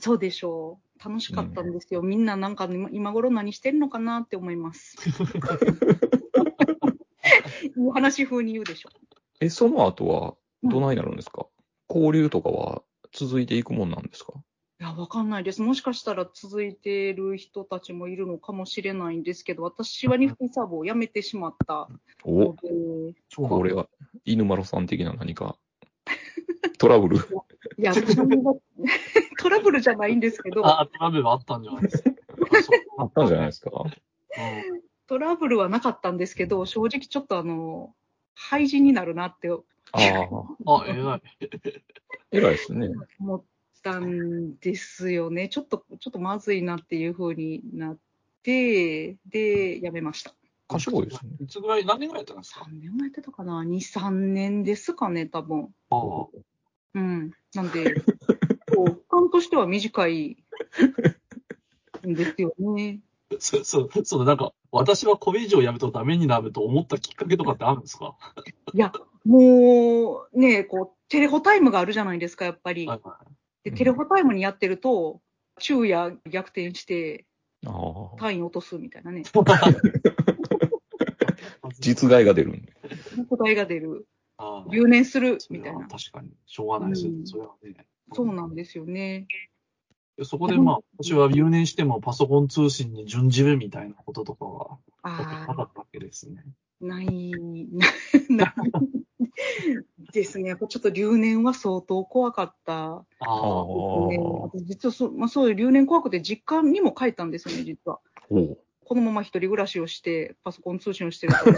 [0.01, 0.88] そうでしょう。
[1.03, 2.03] 楽しかったんですよ。
[2.03, 4.97] みんななんか今今頃何してるのかなって思います。
[7.63, 8.91] いい話風に言うでしょ。
[9.41, 11.47] え、その後はどないなるんですか、
[11.89, 12.83] 交流とかは
[13.13, 14.33] 続いていくもんなんですか？
[14.81, 15.61] いや、わかんないです。
[15.63, 21.89] もしかしたら続いてる人たちもいるのかもしれないんですけど、私はニフティサーブをやめてしまった
[22.25, 23.89] おこれは、
[24.25, 25.57] 犬丸さん的な何か、
[26.79, 27.19] トラブル？
[27.79, 27.93] いや、
[29.39, 32.11] トラブルじゃないんですけど、ああ、トラブルあったんじゃないですか。
[32.99, 33.71] あったんじゃないですか？
[33.73, 33.89] うん
[35.07, 37.95] トラブルはなかったんですけど、正直ちょっとあの、
[38.35, 39.57] 廃人になるなってあ
[39.93, 41.23] あ、あ、偉い。
[42.31, 42.91] 偉いですね。
[43.19, 43.45] 思っ
[43.83, 45.49] たんですよね。
[45.49, 47.99] ちょっと、ちょっとまずいなっていう風になっ
[48.43, 50.35] て、で、やめました。
[50.69, 51.31] 賢いですね。
[51.41, 55.75] いつぐらい、何年ぐらいやったんですか？3年もやってたかな ?2、3年ですかね、多分。
[55.89, 56.27] ああ。
[56.95, 57.31] うん。
[57.55, 57.95] なんで、
[58.75, 60.37] こう、期間としては短い
[62.07, 63.01] んですよね。
[63.39, 68.17] そう、そう、そう、なんか、私はこれ以上やめるとダメになると思ったきっかけとかってあるんですか？
[68.75, 68.93] いや、
[69.25, 72.87] もう、ね、こう、テレホタイムがあるじゃないですか、やっぱり。
[72.87, 73.19] はいは
[73.65, 75.21] で、テレホタイムにやってると、
[75.59, 77.27] 昼夜逆転して
[78.19, 79.23] 単位落とすみたいなね。
[79.71, 79.75] い。
[81.81, 82.73] 実害が出るんで。
[83.29, 84.07] 答えが出る。
[84.71, 85.87] 留年するみたいな。
[85.89, 87.07] 確かに、しょうがないです。
[87.07, 87.19] よね。
[87.19, 87.27] うん。
[87.27, 87.87] それはね。
[88.13, 89.27] そうなんですよね。
[90.17, 96.45] でそこでまあ、私は留年してもパソコン通信に準じるみたいなこととかは、なかったわけですね。
[96.81, 97.31] ない、
[98.29, 98.73] なない。
[100.13, 100.49] ですね。
[100.49, 104.09] やっぱちょっと留年は相当怖かったあああ。
[104.09, 104.19] ね。
[104.19, 105.53] 私実はそ、まあ、そうい。
[105.53, 108.01] う留年怖くて実家にも帰ったんですよね、実は。
[108.29, 111.53] このまま一人暮らしをして、パソコン通信をしてると、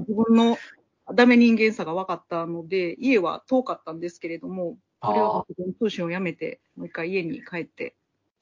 [0.00, 0.56] 自分の
[1.14, 7.94] ダメ人間さが分かったので、家は遠かったんですけれども、これはパソコン通信をやめて、もう一回家に帰って、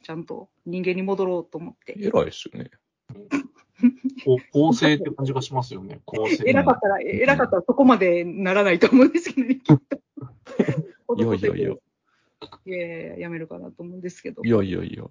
[0.03, 1.95] ちゃんと人間に戻ろうと思って。
[1.99, 2.71] 偉いですよね。
[4.25, 6.01] こう構成って感じがしますよね。
[6.07, 6.45] 構成。
[6.47, 9.95] 偉かったら、偉かったらそこまでならないと思うんですけどね、きっと。
[11.17, 11.75] いやいやいや。
[12.67, 14.43] いやいやいや、やめるかなと思うんですけど。
[14.45, 15.05] いやいやいや。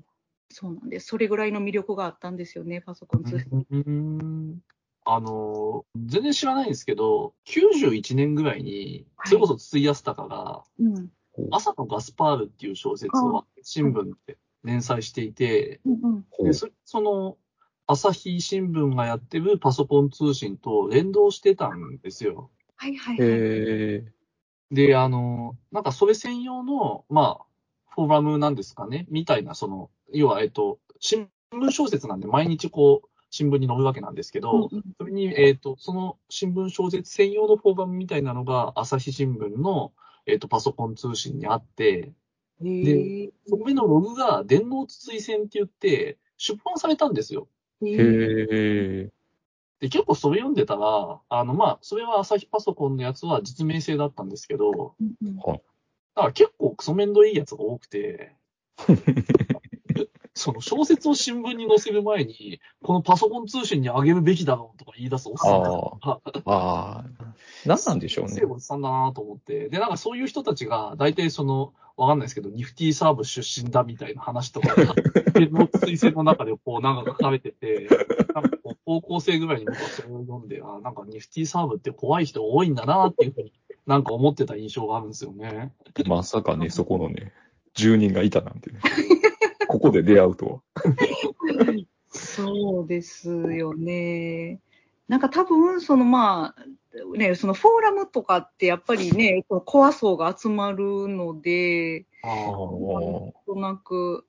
[0.49, 1.07] そうなんです。
[1.07, 4.61] それぐらいの魅力があったんですよね、パソコン通信。
[5.05, 11.09] あのー、全然知らないんですけど、91年ぐらいに、はいそれこそ筒井康隆が、うん。
[11.51, 15.81] 朝のガスパールっていう小説を新聞で連載していて、
[16.43, 17.37] でそその、
[17.87, 22.49] 朝日新聞がやってるパソコン通信と連動してたんですよ。
[22.75, 23.27] はいはいはい。
[23.27, 24.05] へ
[24.71, 27.45] で、あの、なんかそれ専用の、まあ、
[27.93, 39.91] フォーラムなんですかね、みたいな、その、要は、えっと、新聞小説なんで毎日こう、新聞に載るわけなんですけど、うんうんそれに、えっと、その新聞小説専用のフォーラムみたいなのが、朝日新聞の、
[40.27, 42.13] えっと、パソコン通信にあって、
[42.61, 47.47] へーそこへのログが電脳筒井線って言って、出版されたんですよ。
[47.81, 47.87] え。
[47.87, 47.95] へ
[49.05, 49.11] え。
[49.79, 55.37] で、結構それ読んでたら、あの、まあ、それは朝日パソコンのやつは実名制だったんですけど、うんうん
[56.15, 58.35] だから結構クソ面倒いいやつが多くて、
[60.35, 65.69] その小説を新聞に載せる前に、このパソコン通信に上げるべきだろうとか言い出すおっさんが、
[66.01, 67.05] あ あ。
[67.65, 68.41] 何なんでしょうね。
[68.45, 69.69] おっさんだなと思って。
[69.69, 74.95] で、なんかそういう人たちが、大体その、わかんないですけど、ニフティーサーブ出身だみたいな話とかが、
[75.51, 77.87] の推薦の中でこう、なんか書かれてて、
[78.33, 83.53] なんかこう、高校生ぐらいに僕はそれを読んで、あなんかニフティーサーブって怖い人多いんだなっていうふうに、
[83.85, 85.71] なんか思ってた印象があるんですよね。
[86.07, 87.31] まさかね、そこのね、
[87.75, 88.79] 住人がいたなんてね。
[89.73, 90.61] ここで出会うとは。
[92.09, 94.59] そうですよね。
[95.07, 104.27] なんか多分、そのまあ、ね、そのフォーラムとかってやっぱりね、このコア層が集まるので、なんとなく、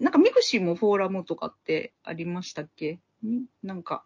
[0.00, 2.98] なんかミクシーもフォーラムとかってありましたっけ？
[3.24, 4.02] んなんか、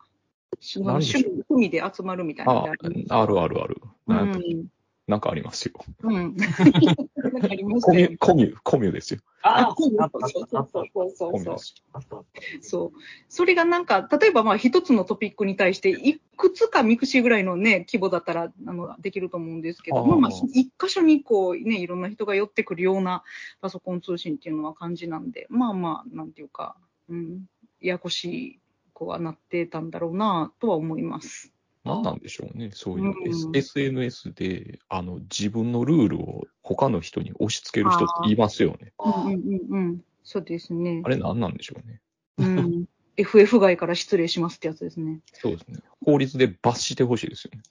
[0.76, 2.60] 趣味で集まるみたいなの
[3.08, 3.80] ああるあるある。
[4.08, 4.66] うん。
[5.10, 5.72] なんかありますよ。
[6.02, 6.36] うん。
[6.38, 8.54] なんかありましたよねコミュ、。
[8.54, 9.20] コミュ、コミュですよ。
[9.42, 11.74] ああ、そうあったあったあったそうそうそうそうコミュです。
[11.92, 12.22] あった。
[12.60, 12.98] そう。
[13.28, 23.24] それがなんか、例えばまあ一つのトピックに対して、いくつかミクシーぐらいのね、規模だったら、あの、できると思うんですけど、あーまあまあ、一箇所にこう、ね、いろんな人が寄ってくるような
[23.60, 26.76] パソコン通信っていうのは感じなんで、まあまあ、なんていうか、
[27.08, 27.46] うん、
[27.80, 28.58] ややこしい、
[28.92, 31.52] こうはなってたんだろうな、とは思います。
[31.84, 32.70] 何なんでしょうね。
[32.72, 38.92] そういう、S うん SNS で、あの、自分のルールを他の人に押し付ける人っていますよね。
[38.98, 40.04] うんうんうんうん。
[40.22, 41.08] そうですねあ。
[41.08, 42.00] れ何なんでしょうね。
[42.38, 42.84] うん。
[43.16, 45.20] FF 外から失礼しますってやつですね。
[45.34, 45.78] そうですね。
[46.04, 47.62] 法律で罰してほしいですよね。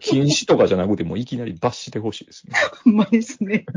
[0.00, 2.54] 禁止とかじゃなくてもいきなり罰してほしいですね。
[2.84, 3.66] ほんまですね。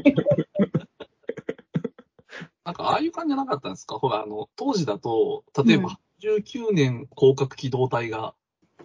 [2.65, 3.99] なんか、ああいう感じじゃなかったんですか？
[3.99, 8.33] ほら、あの、当時だと、例えば、19年広角機動隊が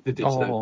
[0.09, 0.53] 出てきたり、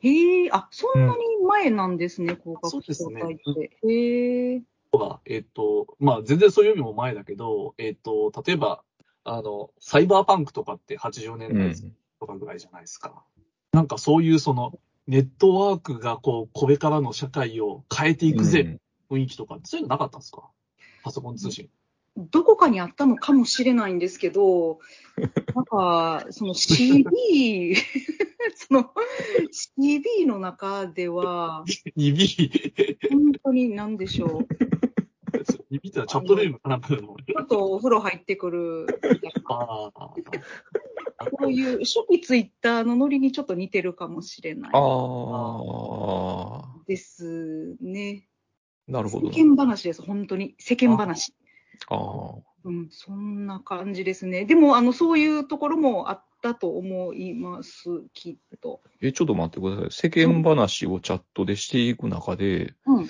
[0.00, 3.78] へえ、あ、そんなに前なんですね、広角機そうですね動隊って。
[3.88, 4.62] へえ。
[4.92, 8.84] とか、えっと、まあ、全然そういうよりも前だけど、えっと、例えば、
[9.24, 11.96] あの、サイバーパンクとかって80年代うん。
[12.20, 13.24] とかぐらいじゃないですか。
[13.72, 14.78] なんかそういうその、
[15.08, 18.78] ネットワークがこう、これからの社会を変えていくぜ、
[19.10, 20.48] 雰囲気とか、そういうのなかったんですか？
[21.02, 21.68] パソコン通信。
[22.16, 24.80] どこかにあったのかもしれないんですけど、
[25.54, 27.74] なんか、その CD、
[28.56, 28.90] その
[29.50, 31.64] CD の中では、
[31.96, 34.48] 2B、本当に何でしょう。
[35.70, 36.98] 2B ってのはチャットルームかなんかの。
[36.98, 38.86] ちょっとお風呂入ってくる
[39.44, 40.14] ああ、
[41.38, 44.78] そういう初期ツイッターのノリにちょっと似てるかもしれないあ
[46.62, 48.26] あ、ですね。
[48.88, 49.32] なるほどな。
[49.34, 50.54] 世間話です、本当に。
[50.58, 51.34] 世間話。
[51.88, 52.34] ああ。
[52.64, 54.44] うん、そんな感じですね。
[54.44, 58.82] でも、あの、そういうところもあったと思います、きっと。
[59.00, 60.10] え、ちょっと待ってください。
[60.10, 63.08] 世間話をチャットでしていく中で、うん。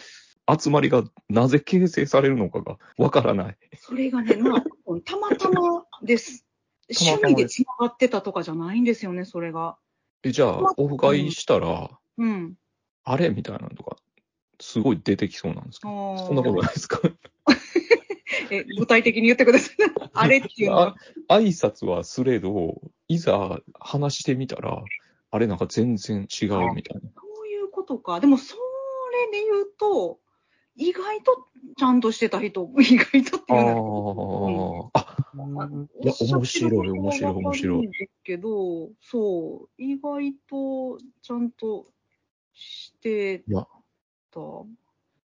[0.59, 3.57] 集まりがなぜ形成されるのかがわからない。
[3.79, 4.63] それがね、まあ、
[5.05, 6.47] たまたまです。
[6.89, 9.77] 趣味で繋がってたとかじゃないんですよね、それが。
[10.23, 12.55] え、じゃあ、オフ会したら、うん。
[13.05, 13.31] あれ？
[13.31, 13.97] みたいなのとか、
[14.61, 17.01] すごい出てきそうなんですけど、そんなことないですか？
[18.51, 19.77] え、具体的に言ってください。
[20.13, 20.97] あれっていうのは
[21.29, 21.37] あ。
[21.39, 24.83] 挨拶はすれど、いざ話してみたら、
[25.31, 27.11] あれなんか全然違うみたいな。
[27.21, 28.21] そういうことか。
[28.21, 28.57] でも、そ
[29.13, 30.19] れで言うと、
[30.77, 34.91] 意外とちゃんとしてた人、意外とってあいうのは。
[34.95, 35.17] あ、
[35.61, 35.71] あ、
[36.03, 41.87] いや面白い面白い面白いですけど、そう、意外とちゃんと
[42.53, 43.67] していや、
[44.31, 44.41] た。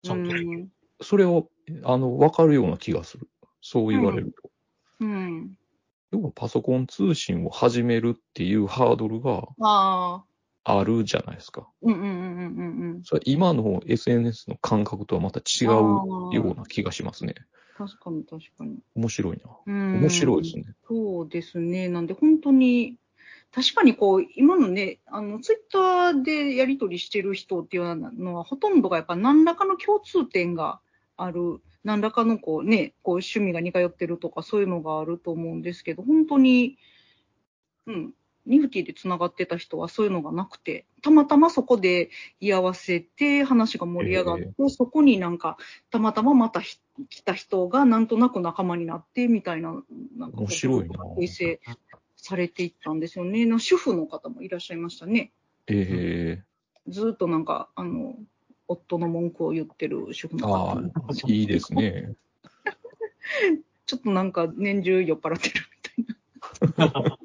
[0.03, 0.71] ちゃんとうん
[1.03, 1.49] それを、
[1.83, 3.27] あの、わかるような気がする。
[3.61, 4.49] そう言われると。
[5.01, 5.57] うん。
[6.11, 10.23] 要はパソコン通信を始めるっていうハードルがああ。
[10.63, 11.67] あるじゃないですか。
[11.81, 17.35] うんうんうんうんうんそれは今の SNS の感覚とはまた違うような気がしますね。
[17.79, 17.87] うん。
[17.87, 18.77] 確かに確かに。
[18.95, 19.51] 面白いな。
[19.65, 20.01] うん。
[20.01, 20.65] 面白いですね。
[20.87, 21.89] そうですね。
[21.89, 22.97] なんで本当に、
[23.51, 30.79] 確かにこう、今のね、あの、ツイッターでやり取りしてる人っていうのは、ほとんどがやっぱ何らかの共通点が
[31.23, 36.77] ある、何らかのこうね、こう趣味が似通ってるとかそういうのがあると思うんですけど、本当に、
[37.87, 38.13] うん、
[38.45, 45.57] ニフティで繋がってた人はそういうのがなくて、たまたまそこで居合わせて話が盛り上がって、そこになんか、
[45.91, 49.83] たまたままた来た人がなんとなく仲間になってみたいな、
[50.17, 51.59] なんか面白いな形成
[52.15, 53.45] されていったんですよね。
[53.45, 55.31] な主婦の方もいらっしゃいましたね。
[55.67, 56.43] え
[56.87, 58.15] ずーっとなんか、あの、
[58.71, 60.81] 夫の文句を言ってる主婦えのあ方あ、
[61.27, 62.13] いいですね。
[63.85, 65.55] ちょっとなんか年中酔っ払ってる
[66.75, 67.17] みたいな。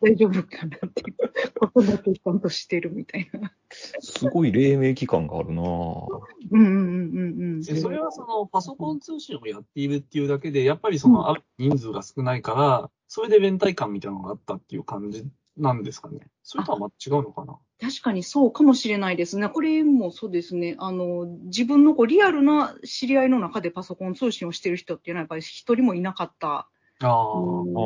[0.00, 1.16] 大丈夫かなっていう。
[1.58, 3.52] ことだけちゃんとしてるみたいな。
[4.00, 6.06] すごい黎明期間があるなぁ
[6.50, 15.24] うんうんうんうんでそれはそのパソコン通信をやっているっていうだけで、やっぱりその人数が少ないから、それで連帯感みたいなのがあったっていう感じ
[15.56, 16.20] なんですかね。
[16.42, 17.58] それとはまた違うのかな？
[17.80, 19.48] 確かにそうかもしれないですね。
[19.48, 20.76] これもそうですね。
[20.78, 26.68] あの、自分のこうリアルな知り合いの中でパソコン通信をしてる人っていうのはやっぱり一人もいなかったあ
[27.00, 27.40] あ。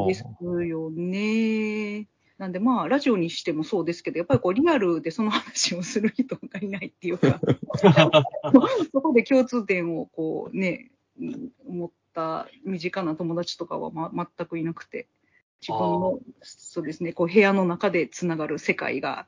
[0.05, 0.25] んです
[0.69, 2.09] よね。
[2.39, 7.39] なんでまあ、ラジオにしてもそうですけど、やっぱりこうリアルでその話をする人がいないっていうか、
[8.93, 15.09] そこで共通点をこうね、うん思った身近な友達とかは、ま、全くいなくて、
[15.61, 19.27] 自分の、そうですね、こう部屋の中でつながる世界が、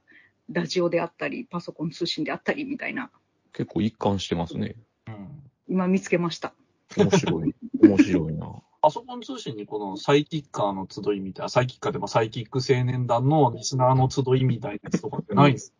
[0.50, 3.10] ラジオであったり、パソコン通信であったりみたいな、
[3.52, 4.76] 結構一貫してますね。
[5.06, 6.52] うん今見つけました。
[6.98, 7.54] 面白い。
[7.80, 8.62] 面白いな。
[8.82, 15.72] パソコン通信にこのサイキッカーの集いみたいな、サイキッカーでもサイキック青年団のリスナーの集いみたいなやつとかってないんです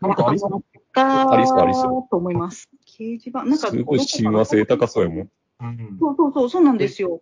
[0.00, 2.70] なんかありそうあありそうありそと思います。
[2.86, 5.30] 掲示板、なんか、すごい親和性高そうやもん。
[5.98, 7.20] そうそうそう、そうなんですよ。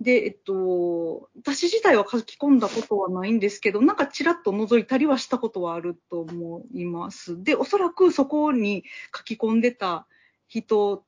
[0.00, 7.42] で、えっと、私自体は書き込んだことはないんですけど、なんかちらっと覗いたりはしたことはあると思います。
[7.42, 8.84] で、おそらくそこに
[9.16, 10.06] 書き込んでた
[10.48, 11.04] 人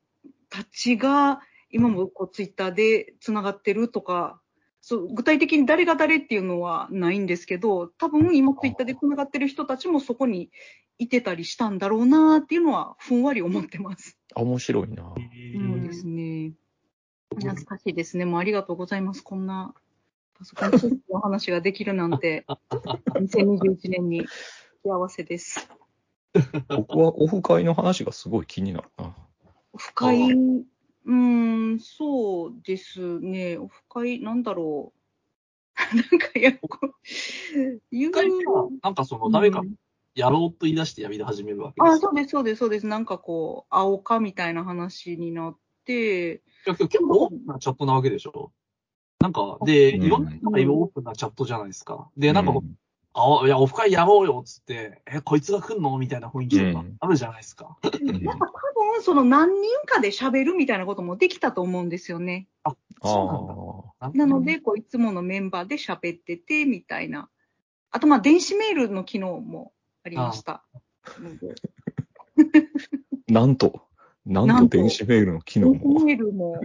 [0.48, 4.40] たちが、今もこうツイッターで繋がってるとか、
[4.80, 10.50] そう具体的に誰が誰っていうのはないんですけど、多分今ツイッターで繋がってる人たちもそこに
[10.98, 14.18] いてたりしたんだろうなっていうのは、ふんわり思ってます。
[14.34, 15.02] あ、面白いな。
[15.04, 16.52] そうですね。
[17.36, 18.24] 懐かしいですね。
[18.24, 19.22] もうありがとうございます。
[19.22, 19.74] こんな
[20.34, 20.70] パソコン
[21.10, 22.46] の話ができるなんて、
[23.14, 24.26] 2021年に
[24.84, 25.68] 幸せです。
[26.68, 29.14] 僕はオフ会の話がすごい気になるな。
[29.76, 33.58] 深い、うーん、そうですね。
[33.58, 34.98] オフ会、なんだろう。
[35.94, 36.94] なんか、やっこ
[37.90, 38.12] 言う
[38.82, 39.62] なんかその誰か
[40.14, 42.00] やろうと言い出してやり始めるわけであ、す。
[42.00, 42.86] そうです、そうです、そうです。
[42.86, 45.60] なんかこう、青かみたいな話になって、
[45.92, 48.52] いや結構オープンなチャットなわけでしょ？
[49.20, 52.08] なんか、で、うんいろんな人がいるオープンなチャットじゃないですか。
[52.16, 52.78] で、なんかこう、うん
[53.14, 57.76] あ、いや、オフ会やろうよ、つって、え、こいつが来んのみたいな雰囲気とかうんあるじゃないですか。
[57.82, 57.90] うん
[58.22, 58.52] なんか多
[58.92, 62.46] 分、その何人かで喋るみたいなこともできたと思うんですよね。
[63.02, 64.18] そうなんだ。
[64.18, 67.28] なので、こう、いつものメンバーで喋ってて、みたいな。
[67.90, 69.72] あと、まあ、電子メールの機能も
[70.04, 70.62] ありました。
[73.26, 73.87] なんと、
[74.28, 76.04] なんとと電子メールの機能電子も。
[76.04, 76.60] メールも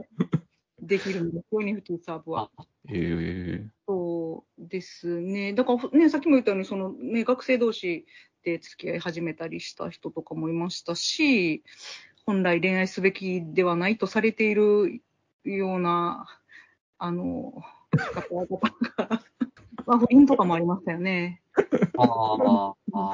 [0.82, 2.52] できるんですよ、ニフティサーブは。
[2.90, 5.54] ええそうですね。
[5.54, 8.06] だから、ね、さっきも言ったように、その、ね、学生同士
[8.44, 11.64] で付き合い始めたりした人とかもいましたし、
[12.26, 15.02] 本来恋愛すべきではないとされている
[15.46, 16.26] ような、
[16.98, 17.64] あの、
[18.30, 18.46] 方々
[18.98, 19.24] が、
[19.88, 21.42] まあ、不倫とかもありましたよね。
[21.98, 23.14] ああ、あ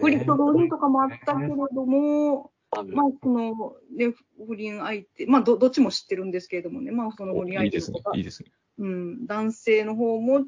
[0.00, 4.12] 不倫と同倫とかもあったけれども、まあ、その、ね、
[4.46, 8.50] 不倫相手、まあど、どっちも知ってるんですけれどもね、まあ、その不倫いいですねいいですね。
[8.78, 10.44] うん、男性の方も、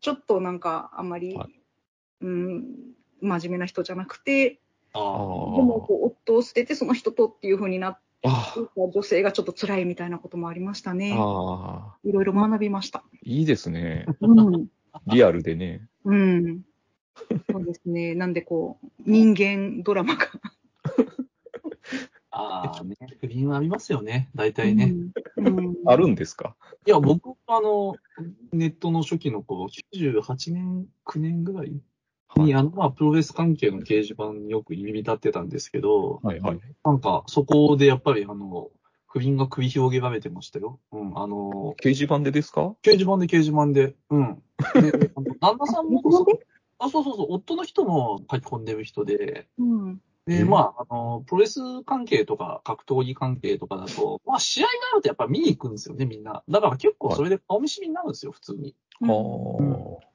[0.00, 1.58] ちょっとなんか、あんまり、はい
[2.22, 2.64] うん、
[3.20, 4.60] 真面目な人じゃなくて、
[4.94, 11.14] あでもこう、夫を捨ててその人とっていう風になって、あ女性がちょっと辛いみたいなこともありましたあ、ね。
[11.16, 13.04] ああ、いろいろ学びました。
[13.22, 14.06] いいですね。
[14.20, 14.66] うん。
[15.06, 15.86] リアルでね。
[16.04, 16.62] うん。
[17.50, 18.14] そうですね。
[18.14, 20.26] なんでこう、人間ドラマが。
[22.30, 22.94] ああ、ね。
[23.20, 24.94] 不倫はありますよね、大体ね。
[25.36, 25.46] うん。
[25.58, 26.54] うんあるんですか？
[26.86, 27.94] いや、僕、あの、
[28.52, 31.72] ネットの初期の頃、98年、9年ぐらい
[32.36, 36.60] に、あの、まあ、プロレス関係の掲示板によく入り浸ってたんですけど、はいはい。
[36.84, 38.68] なんか、そこでやっぱり、あの、
[39.06, 40.78] 不倫が繰り広げられてましたよ。
[40.92, 42.74] うん、あの、掲示板でですか？
[42.82, 43.94] 掲示板で掲示板で。
[44.10, 44.42] うん。
[44.74, 46.02] で、あの旦那さんも、
[46.80, 50.00] あ、そうそうそう、夫の人も書き込んでる人で、うん。
[50.28, 56.42] で、うんまあ、あの、プロレス関係とか格闘技関係とかだと、まあ、試合があるとやっぱ見に行くんですよね、みんな。
[56.48, 58.76] だから結構それで顔見知りになるんですよ、普通に。
[59.02, 59.08] ああ。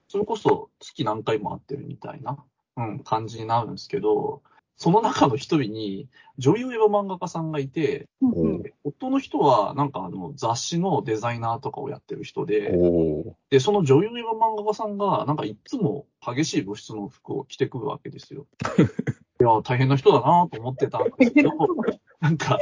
[0.07, 2.37] それこそ月何回も会ってるみたいな、
[2.77, 4.43] うん、感じになるんですけど、
[4.75, 6.07] その中の一人に、
[6.37, 13.37] 女優エヴァ漫画家さんがいて、うんで夫の人はなんかあの雑誌のデザイナーとかをやってる人で、おお。
[13.49, 18.45] で、その女優エヴァ漫画家さんが、なんかいつも激しい物質の服を着てくるわけですよ。
[19.43, 21.51] いや、大変な人だなと思ってたんですけど、
[22.21, 22.57] なんか、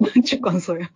[0.00, 0.90] なんちゅう感想や。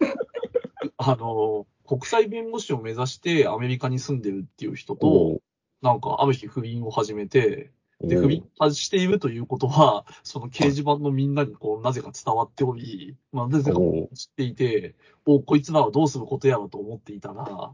[0.97, 5.43] あの、国際弁護士を目指してアメリカに住んでるっていう人と、お
[5.81, 7.71] なんかある日不倫を始めて、
[8.01, 17.73] で、お不倫しているということは、その掲示板のみんなにこう、なぜか伝わっており、まあ、なぜかお知っていて、お、こいつらはどうすることやらと思っていたら、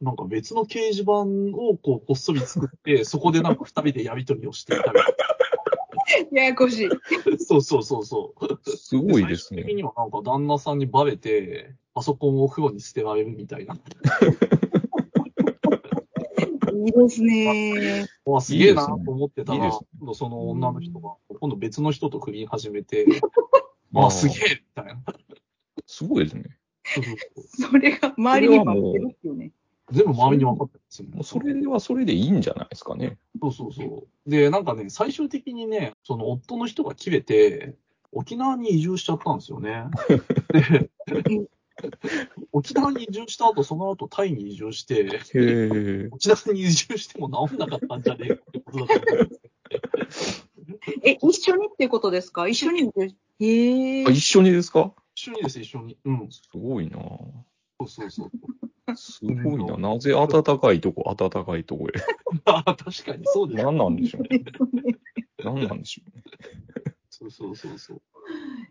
[0.00, 4.98] なんか別の掲示板をこう、こっそり作って、そこでなんか二人でやりとりをしていたり。
[6.32, 6.88] ややこしい。
[7.38, 8.70] そうそうそうそう。
[8.76, 9.62] すごいですね。
[9.62, 13.74] 最終的にはなんか旦那さんにバレて、パソコンを風呂に捨てられるみたいな。
[16.74, 18.06] いいですね。
[18.24, 23.06] わ、すげえなと思ってたら、いいですね今度その女の人が、今度別の人と不倫始めて、
[23.92, 25.02] わ、あーすげえみたいな。
[25.86, 26.58] すごいですね。
[27.46, 29.52] それが周りに待ってるっていうね。
[29.94, 31.14] 全部周りに分かってるんですよね。
[31.14, 33.16] もうそれはそれでいいんじゃないですかね。
[33.40, 34.30] そうそうそう。
[34.30, 37.76] で、なんかね、最終的にね、その夫の人が切れて、
[38.12, 39.84] 沖縄に移住しちゃったんですよね。
[40.52, 40.90] で、
[42.52, 46.08] 沖縄に移住した後、その後タイに移住して、へえ。
[46.12, 49.34] 沖縄に移住しても治んなかったんじゃねえかってことだと思うんで
[50.10, 50.48] す
[51.02, 52.46] え、一緒にっていうことですか？
[52.48, 52.92] 一緒に
[53.40, 54.10] へえあ、。
[54.10, 54.92] 一緒にですか？
[55.16, 55.98] 一緒にです、一緒に。
[56.04, 56.28] うん。
[56.30, 58.30] すごいなそうそうそう。
[58.96, 59.76] すごいな。
[59.78, 61.92] なぜ暖かいとこ、暖かいとこへ。
[62.44, 63.64] あ 確かにそうです。
[63.64, 64.44] 何なんでしょうね。
[65.42, 66.24] 何なんでしょうね。
[67.10, 68.02] そうそうそうそう。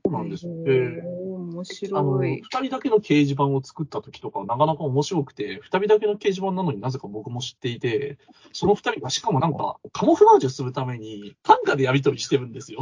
[0.05, 0.51] そうなんですよ。
[0.61, 2.59] へでー面あの、白い二。
[2.68, 8.18] 人だけの掲示板を作った時とかはなかなか面白くて、二人だけの掲示板なのになぜか僕も知っていて、
[8.51, 12.80] その二人がしかもなんかカモフラージュするために短歌でやり取りしてるんですよ。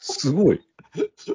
[0.00, 0.60] すごい。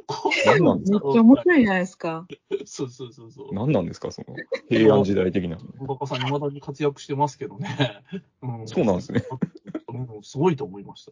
[0.07, 2.27] こ何なんですめっかちゃ面白いじゃないですか。
[2.65, 3.53] そうそうそうそう。
[3.53, 4.35] 何なんですかその、
[4.69, 5.57] 平安時代的な。
[5.79, 8.03] 小高さん未だに活躍してますけどね。
[8.41, 9.23] うん、そうなんですね。
[9.87, 10.23] うん。
[10.23, 11.11] すごいと思いました。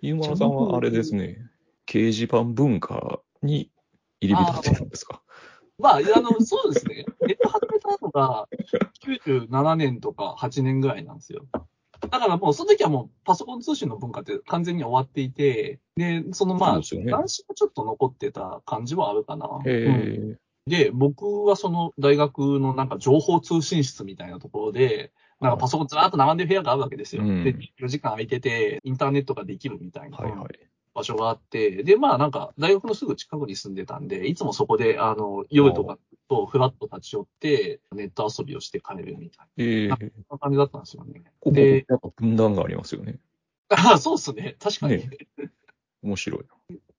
[0.00, 1.38] ゆうまさんはあれですね、
[1.86, 3.70] 掲示板文化に
[4.20, 5.22] 入り浸ってるんですか
[5.78, 7.06] まあ、あの、そうですね。
[7.22, 8.48] ネット始めたのが
[9.02, 11.46] 97年とか8年ぐらいなんですよ。
[12.08, 19.48] だからもう、その時はもうパソコン通信の文化って完全に終わっていて、で、そのまあ、男子がちょっと残ってた感じはあるかな。
[19.66, 20.38] へうんえ。
[20.66, 27.22] で、僕はその大学のなんか情報通信室みたいなところで、なんかパソコンずらーっと並んでる部屋があるわけですよ。
[27.22, 30.18] うんで、4時間空いてて、インターネットができるみたいな。
[30.18, 30.70] はいはい。
[30.92, 35.98] 場所があって、で、まあなんか、大学のすぐ近くに住んでたんで、いつもそこで、あの、夜とか
[36.30, 39.88] とフラッと立ち寄って、ネット遊びをして帰るみたいええ。
[39.88, 41.24] な、そんな感じだったんですよね。
[41.40, 43.18] ここ、で、やっぱ分断がありますよね。
[43.68, 44.56] あそうっすね。
[44.60, 44.98] 確かに。
[44.98, 45.10] ね
[46.02, 46.44] 面白い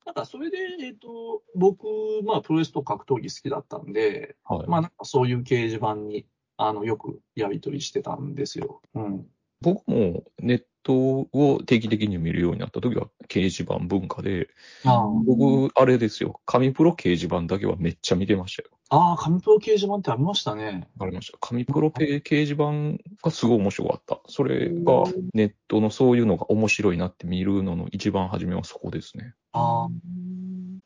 [0.06, 1.86] ただ、それで、えっ、と、僕、
[2.26, 4.58] まあ、プロレスと格闘技好きだったんで、な。
[4.58, 4.68] はい。
[4.68, 6.26] まあ、なんかそういう掲示板に、
[6.58, 8.82] あの、よくやり取りしてたんですよ。
[8.94, 9.28] うん。
[9.62, 10.94] 僕もネット
[11.32, 14.50] を定期的に見るようになった時は掲示板文化で、
[14.84, 18.70] あ僕、あれですよ、紙プロ掲示板だけはめっちゃ見てましたよ。
[18.94, 20.88] あー、紙プロ掲示板ってありましたね。
[21.00, 21.38] ありました。
[21.40, 24.20] 紙プロペ掲示板がすごい面白かった。
[24.28, 25.04] それが
[25.34, 29.34] ネットのそういうのが面白いなって見るのの一番初めはそこですね。
[29.54, 29.90] ああ。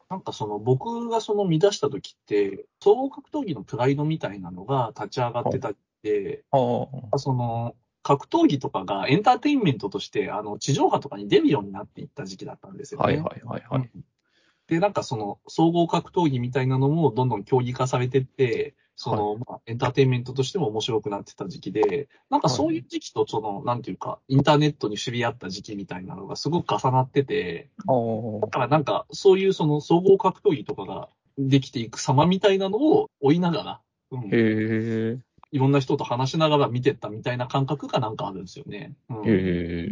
[0.08, 6.58] なんかその僕がその見出した時って、総合格闘技のプライドみたいなのが立ち上がってたって、あ
[7.12, 7.18] あ。
[7.18, 7.76] その
[8.06, 13.06] 格闘技とかがエンターテインメントとしてあの地上波とかに出るようになっていった時期だったんですよね。
[13.06, 13.89] はいはいはいはい。
[13.95, 14.06] うん
[14.68, 28.39] で、なんかその総合格闘技みたいなのもどんどん競技化されてって、その、まあ、エンターテインメントとしても面白くなってた時期で、なんかそういう時期とその、なんていうか、インターネットに知り合った時期みたいなのがすごく重なってて、ああ。
[28.41, 33.82] だからなんか、そういうその総合格闘技とかができていく様みたいなのを追いながら、
[34.12, 35.18] うん、へえ。
[35.56, 38.93] いろんな人と話しながら見てったみたいな感覚がなんかあるんですよね。
[39.10, 39.89] うんへえ。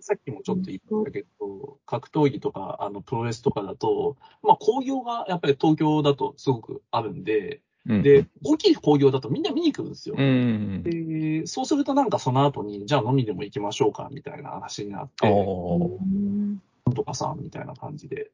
[0.00, 10.16] さっきもちょっと言ったけど、格闘技とか、あの、プロレスとかだと、まあ、興行がやっぱり東京だとすごくあるんで、うん、で、大きい興行だとみんな見に来るんですよ。
[10.18, 10.82] うん。
[10.82, 15.10] で、そうするとなんかその後に、じゃあ飲みでも行きましょうか、みたいな話になっ。
[15.16, 18.32] て、なんとかさんみたいな感じで。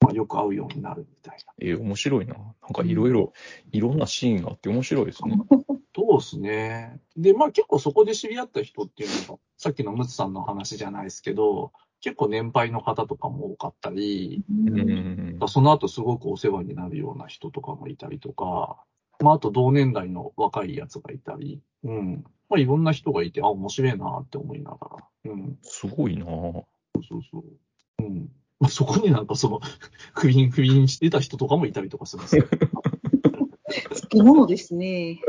[0.00, 1.52] まあ、よく会うようになるみたいな。
[1.60, 2.34] えー面白いな。
[2.34, 3.32] なんかいろいろ、
[3.72, 5.36] いろんなシーンがあって面白いですね。
[5.94, 7.00] そうですね。
[7.16, 15.38] で、まあ結構そこで知り合った人っていうのが、さっきのムツさんの話じゃないですけど、結構年配の方とかも多かったり、うん。
[15.48, 18.84] その後すごくお世話になるような人とかもいたりとか、
[19.20, 22.24] まああと同年代の若いやつがいたり、うん。
[22.48, 25.32] まあいろんな人がいて、あ、面白いなって思いながら。
[25.32, 25.58] うん。
[25.62, 26.24] すごいな。
[26.26, 26.66] そ
[27.00, 27.44] うそう。
[27.98, 28.30] うん。
[28.60, 29.60] まあそこになんかその、
[30.14, 32.44] 不倫、不倫してた人とかもいたりとかするんですよ。
[33.94, 35.20] つきものですね。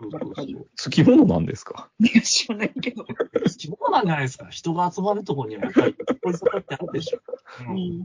[0.00, 0.66] そうそうそう。
[0.76, 1.90] つきものなんですか？
[2.00, 3.04] いや、知らないけど。
[3.04, 3.14] 好
[3.58, 4.46] きものなんじゃないですか。
[4.50, 7.20] 人が集まるところにはやっぱり、こいつってあるでしょ。
[7.68, 7.76] ううん。
[7.76, 7.98] ん。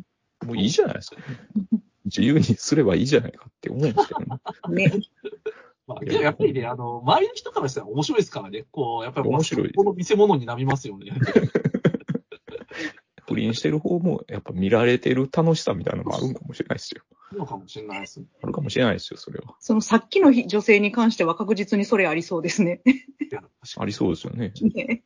[0.46, 1.18] もういいじゃないですか。
[2.06, 4.20] 自由にすればいいじゃないかって思うんですけど
[4.74, 4.86] ね。
[4.88, 4.92] ね。
[5.88, 8.66] まあ、でもやっぱりね、あの、周りの人からしたら面白いですからね。
[8.72, 11.12] こう、やっぱり、面白いこの見せ物になりますよね。
[13.36, 17.04] 不倫してる方も、やっぱ見られてる楽しさみたいなのもあるんかもしれないですよ。
[17.34, 18.28] いいのかもしれないですね。
[18.42, 19.56] あるかもしれないですよ、それは。
[19.60, 22.82] そのさっきの女性に関しては確実にそれありそうですね。
[23.78, 24.54] ありそうですよね。
[24.62, 25.04] ね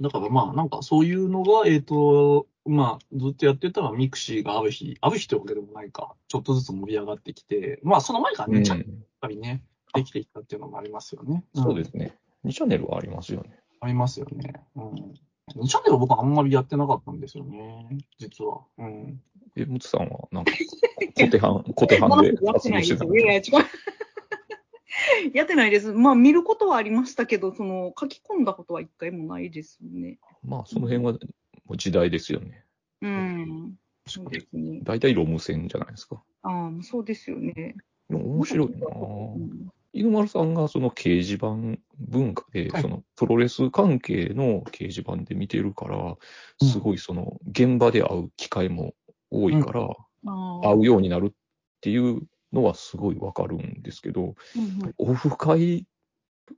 [0.00, 9.62] だからまあ、なんかそういうのが、えっ、と、まあ、ずっとやってたらミクシーがある日、ある日というわけでもないか、ちょっとずつ盛り上がってきて、まあ、その前からね、うんちゃんとやっぱりね、
[9.94, 11.44] できてきたっていうのもありますよね。
[11.54, 12.18] そうでんすね。
[12.44, 13.58] 2チャンネルはありますよね。
[13.80, 14.54] ありますよね。
[14.74, 15.14] うん。
[15.54, 17.86] 2チャンネルは僕あんまりやってなかったんですよね、
[18.18, 18.62] 実は。
[18.78, 19.20] うん。
[19.54, 20.52] え、ムツさんは、なんか、
[21.16, 22.98] コテハン、 コテハンでやって発ないですよ。
[22.98, 23.66] 言してたんいやいや、違う。
[25.36, 25.92] やってないです。
[25.92, 30.18] まあ、見ることはありましたけど、その、書き込んだことは一回もないですね。
[30.42, 31.18] まあ、その辺は、も
[31.70, 32.64] う時代ですよね。
[33.02, 33.78] うん。
[34.06, 34.80] そうですね。
[34.82, 36.22] 大体ロム線じゃないですか。
[36.42, 37.76] ああ、そうですよね。
[38.08, 48.94] 面白いなうん犬丸さんがその掲示板文化で、はいそのプロレス関係の掲示板で見てるから、うんすごいその現場で会う機会も
[49.30, 51.32] 多いから、ああ会うようになるっ
[51.80, 52.22] ていう
[52.52, 55.86] のはすごいわかるんですけど、うんうんオフ会、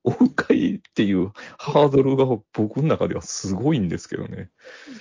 [0.04, 4.50] オフ会っていうハードルが僕の中ではすごいんですけどね。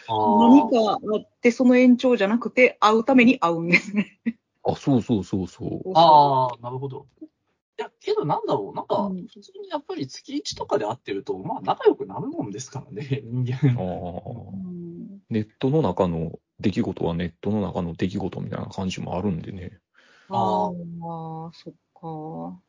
[0.07, 4.19] 何かあって、その延長じゃなくて、会うために会うんですね。
[4.63, 5.91] あ、そうそうそうそう。
[5.93, 7.07] ああ、なるほど。
[7.80, 13.75] いや、けどなんだろう、なんかうん、普通にやっぱり月1とかで会ってると、まあ仲良くなるもんですからね、 人間。
[13.80, 19.80] あうーんネットの中の出来事はネットの中の出来事みたいな感じもあるんでね。
[20.30, 22.59] ああ、そっか。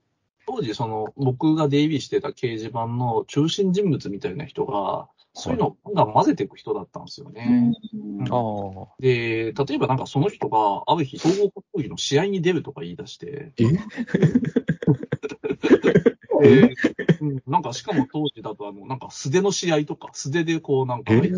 [0.47, 7.73] 当時、その、僕が出入りしてた掲示板の中心人物みたいな人が、そういうのをガンガン混ぜていく人だったんですよね。
[7.95, 8.95] うんああ。
[8.99, 13.65] で、例えばなんかその人が、ある日、総合格闘技の試合に出るとか言い出して、え？
[16.41, 16.77] で
[17.21, 21.31] うん、なんかしかも当時だと、あの、なんか素手の試合とか、素手でこうなんか、え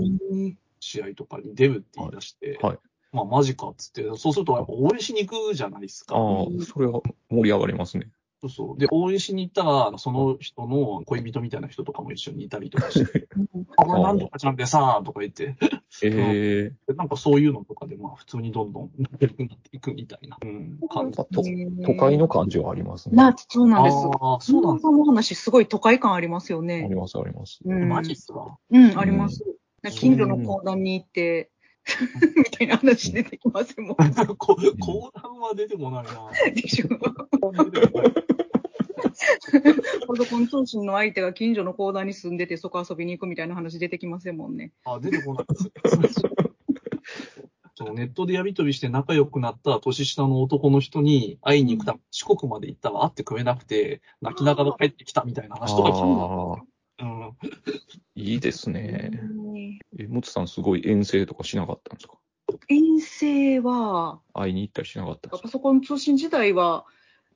[0.80, 2.78] 試合とかに出るって言い出して、はいはい
[3.12, 6.14] まあマジかっつって、そうするとやっぱ応援しに行くじゃないですか。
[6.16, 8.08] ああ、それは盛り上がりますね。
[8.40, 8.78] そうそう。
[8.78, 13.28] で、応援しに行ったら、その人の恋人みたいな人とかも一緒にいたりとかして、
[13.76, 15.56] あ、これなんとかちゃんでさ、とか言って、
[16.02, 21.18] ええでなんかそういうのとかで、まあ普通にどんどん仲良くなっていくみたいな、うん、感じ。
[21.18, 21.26] と
[21.84, 23.16] 都会の感じはありますね。
[23.16, 23.96] な、そうなんです。
[23.96, 24.80] ああ、そうなんだ。
[24.80, 26.94] その話、すごい都会感ありますよあねり。
[26.94, 27.60] ます、あります。
[27.62, 29.44] うんマジっすかうん、あります。
[29.90, 31.50] 近所のうん講談に行って、
[32.36, 33.96] みたいな話出てきますもん。
[34.36, 36.30] こ講談は出てこないな。
[36.54, 36.88] でしょ。
[40.06, 44.72] パソコン通信の相手が近所の講談に住んでて、そこ遊びに行くみたいな話出てきませんもんね。
[44.84, 45.46] あ、出てこない。
[47.74, 56.58] そのネットでやりとりして仲良くなった年下の男の人に会いに行くため、四国まで行ったら会ってくれなくて、泣きながら帰ってきたみたいな話とか聞くの。
[57.00, 57.36] うん。
[58.14, 59.10] いいですね。
[59.98, 62.14] え、もつさんすごい遠征とかしなかったんですか？
[62.68, 66.84] 遠征は、会いに行ったりしなかったパソコン通信時代は、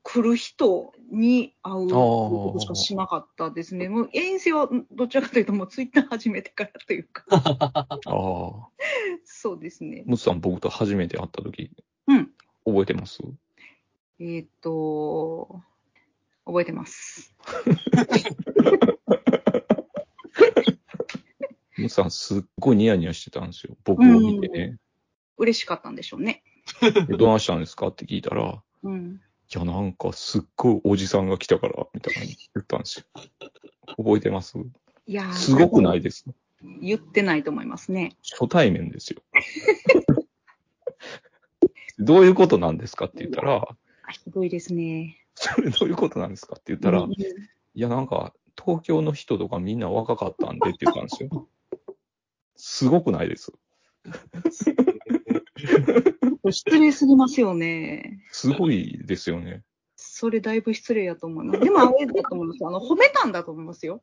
[0.07, 3.89] 来る人に会うことしかしなかったですね。
[3.89, 8.69] もう遠征はどちらかというと、もうツイッター始めてからというか、ああ。
[9.25, 10.03] そうですね。
[10.05, 11.71] もつさん僕と初めて会った時、
[12.07, 12.31] うん。
[12.67, 13.19] 覚えてます？
[14.21, 15.63] えーっと、
[16.47, 17.35] 覚えてます。
[21.79, 23.77] もつさんすっごいニヤニヤしてたんですよ。
[23.85, 24.77] 僕を見てね。
[25.37, 26.43] 嬉しかったんでしょうね。
[26.81, 27.89] でどないしたんですか？
[27.89, 29.21] って聞いたら、うん。
[29.55, 33.05] いや、なんかすっごいおじさんが来たから、みたいな言ったんですよ。
[33.99, 34.57] 覚えてます？
[35.07, 36.25] いやーすごくないです？
[36.81, 38.17] 言ってないと思いますね。
[38.23, 39.21] 初対面ですよ。
[41.99, 43.07] どういうことなんですか？
[43.07, 43.67] って言ったら、あ
[44.13, 45.19] ひどいですね。
[45.35, 47.13] それどういうことなんですかって言ったら、うん
[47.77, 51.49] いや、なんか、東京の人とかみんな若かったんでって言ったんですよ。
[52.55, 53.53] すごくないです。
[56.53, 58.21] 失礼すぎますよね。
[58.31, 59.65] すごいですよね。
[59.97, 61.61] それだいぶ失礼やと思います。
[61.61, 62.69] でもあれだと思いますよ。
[62.69, 64.03] あの、褒めたんだと思いますよ。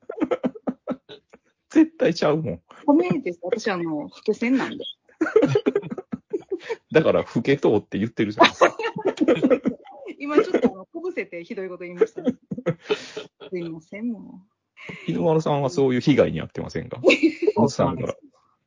[1.70, 2.62] 絶対ちゃうもん。
[2.86, 3.40] 褒めです。
[3.42, 4.84] 私、あの、老け線なんで。
[6.92, 8.76] だから、老けとうって言ってるじゃないですか。
[10.22, 12.36] 今ちょっとあの、こぶせてひどいこと言いましたね。
[13.50, 14.46] すいません、も
[15.08, 17.02] 犬丸さんはそういう被害に遭ってませんか？
[17.56, 18.16] おっさんから。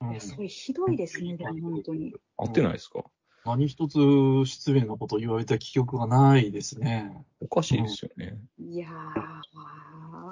[0.01, 0.21] うんう。
[0.21, 2.13] それひどいですね、でも本当に。
[2.37, 3.05] 合ってないですか？
[3.47, 3.99] 何一つ
[4.51, 7.25] 失礼なこと言われた記憶がないですね。
[7.41, 8.37] おかしいですよね。
[8.59, 9.45] いやー。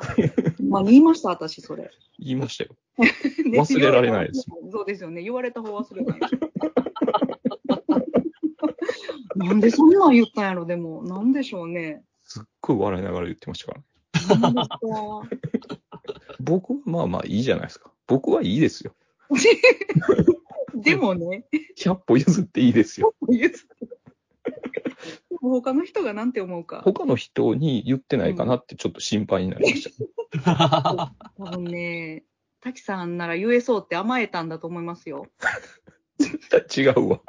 [0.69, 1.91] まあ、言いました、私、それ。
[2.19, 2.75] 言いましたよ。
[2.99, 4.47] 忘れられないです。
[4.73, 5.23] そうですよね。
[5.23, 6.21] 言われた方忘れない。
[9.37, 11.03] なんでそんなん言ったんやろ、でも。
[11.03, 12.03] なんでしょうね。
[12.25, 14.41] すっごい笑いながら言ってましたからね。
[14.41, 14.79] なんですか
[16.41, 17.93] 僕はまあまあいいじゃないですか。
[18.07, 18.95] 僕はいいですよ。
[20.75, 21.47] でもね、
[21.79, 23.15] 100歩譲っていいですよ。
[25.41, 26.83] 他の人がなんて思うか。
[26.85, 29.91] 他の人に言ってないかなってちょっと心配になりまし
[30.45, 31.13] た。
[31.37, 32.25] 多分ね、
[32.61, 35.27] 滝さんなら言えそうって甘えたんだと思いますよ。
[36.77, 37.21] 違うわ。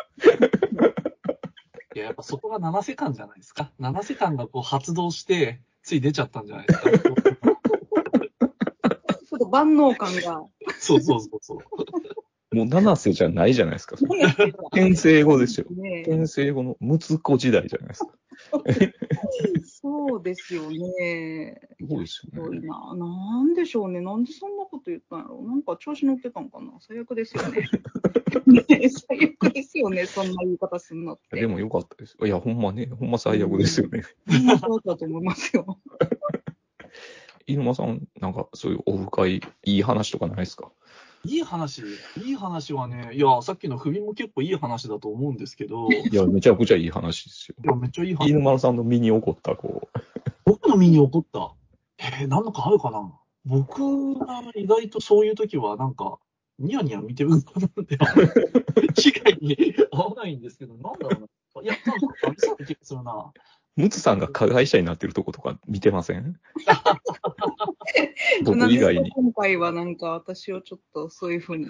[1.96, 3.72] いや、やっぱそこが7世間じゃないですか。
[3.80, 6.89] 7世間がこう発動して、つい出ちゃったんじゃないですか。
[6.89, 10.44] ちょっと万能感が。
[10.80, 12.56] そうそうそうそう。
[12.56, 13.98] もう七瀬じゃないじゃないですか。
[14.72, 15.68] 転生語ですよ。
[15.72, 18.14] ね転生語の息子時代じゃないですか。
[19.66, 21.60] そうですよね。
[21.80, 22.50] すごいですすよね。
[22.50, 22.96] ごいな。
[22.96, 24.02] なんでしょうね。
[24.02, 27.61] なんでそんなこと言ったんやろなんか調子乗ってたんかな最悪ですよね。
[28.45, 30.05] ね 最悪ですよね。
[30.05, 31.39] そんな言い方すんのって。
[31.39, 32.17] でもよかったです。
[32.23, 34.03] いや、ほんまね、ほんま最悪ですよね。
[34.27, 35.79] ほんまそうだと思いますよ。
[37.47, 40.71] 犬間さん、なんかそういうオフ会、いい話とかないですか？
[41.25, 41.81] いい話、
[42.25, 47.55] いい話はね、いや、さっきの首も結構いい話だと思うんですけど、いいや、めちゃくちゃいい話ですよ。
[47.63, 48.29] や、めっちゃいい話。
[48.29, 49.99] 犬丸さんの身に起こった、こう、
[50.45, 51.53] 僕の身に起こった？
[51.99, 53.13] えー、何のかあるかな？
[53.46, 56.20] 僕が意外とそういう時は、なんか、
[56.60, 57.98] ニヤニヤ見てるのかなって、
[59.02, 61.28] 被害に合わないんですけど、なんだろうな。
[61.62, 63.34] いや、なんか、ありそうな気がするな。
[63.76, 66.39] ムツさんが加害者になってるとことか見てません？
[68.44, 69.12] 僕以外に。
[69.12, 71.68] 今回はなんか私をちょっとそういうふうに。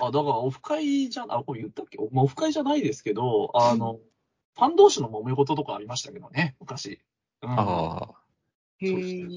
[0.00, 1.98] あ、だからオフ会じゃ、あ、これ言ったっけ？
[2.12, 3.98] まあ、オフ会じゃないですけど、あの、
[4.56, 7.00] ファン同士の揉め事とかありましたけどね、昔。
[7.44, 8.14] うん、ああ、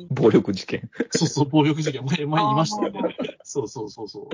[0.10, 0.90] 暴力事件。
[1.12, 3.16] そうそう、暴力事件、前、前言いましたよあね。
[3.44, 4.28] そうそうそうそう。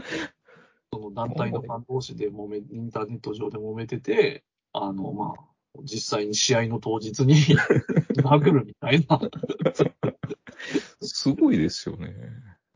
[0.93, 4.43] その団体のファン同士で揉め、インターネット上で揉めてて、
[4.73, 7.35] あの、まあ、実際に試合の当日に
[8.17, 9.19] 殴るみたいな、
[11.01, 12.15] すごいですよね。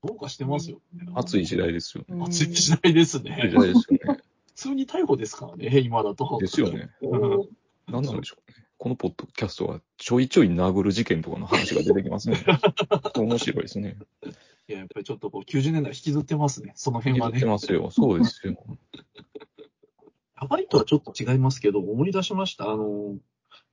[0.04, 1.06] どうかしてますよね。
[1.16, 2.16] 暑い時代ですよね。
[2.16, 3.56] うん熱い時代です暑いね時。
[3.56, 4.20] 代ですよね。
[4.58, 6.38] 普通に逮捕ですからね、今だと。
[6.40, 6.90] ですよね。
[7.02, 7.50] うん
[7.88, 8.47] なんなんでしょうね。
[8.78, 12.46] このポッドキャストはちょいちょい殴る事件とかの話が出てきますね。
[13.18, 13.98] 面白いですね。
[14.68, 17.46] いや、やっぱりちょっとこう90年代引きずってますね、その辺はね言って。
[17.48, 17.90] ますよ。
[17.90, 18.56] そうですよ。
[20.40, 22.70] やばいとはちょっと違いますけど、思い出しました。
[22.70, 23.18] あの、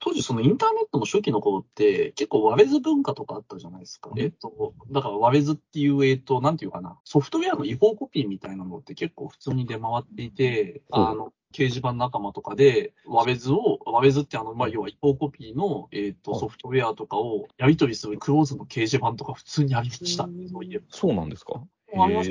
[0.00, 4.10] 当時そのインターネットの初期の頃って結構ワレズ文化とかあったじゃないですか。
[4.12, 20.24] うんえっと、だからワレズっていう、えっと、なんていうかな、ソフトウェアの違法コピーみたいなのって結構普通に出回っていて、うんあの、掲示板仲間とかで、ワレズを、ワレズってあの、まあ、要は違法コピーの、えっと、はいソフトウェアとかをやり取りするクローズの掲示板とか普通にありました。
[20.24, 20.84] うんそういえば。
[20.90, 21.62] そうなんですか？
[21.96, 22.22] ありま。
[22.22, 22.28] フ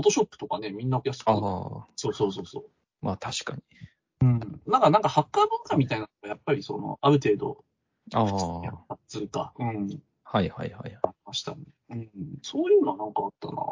[0.00, 2.64] ォトショップとかね、みんなやってたああ、そうそうそうそう。
[3.00, 3.62] まあ確かに。
[4.20, 7.64] なんか、なんかハッカー文化みたいなのがやっぱりその、ある程度、
[8.14, 9.88] あやあ、っつうか、うん、
[10.24, 10.98] はいはいはい。
[11.02, 11.58] ありましたね。
[11.90, 12.10] うん、
[12.42, 13.62] そういうのはなんかあったな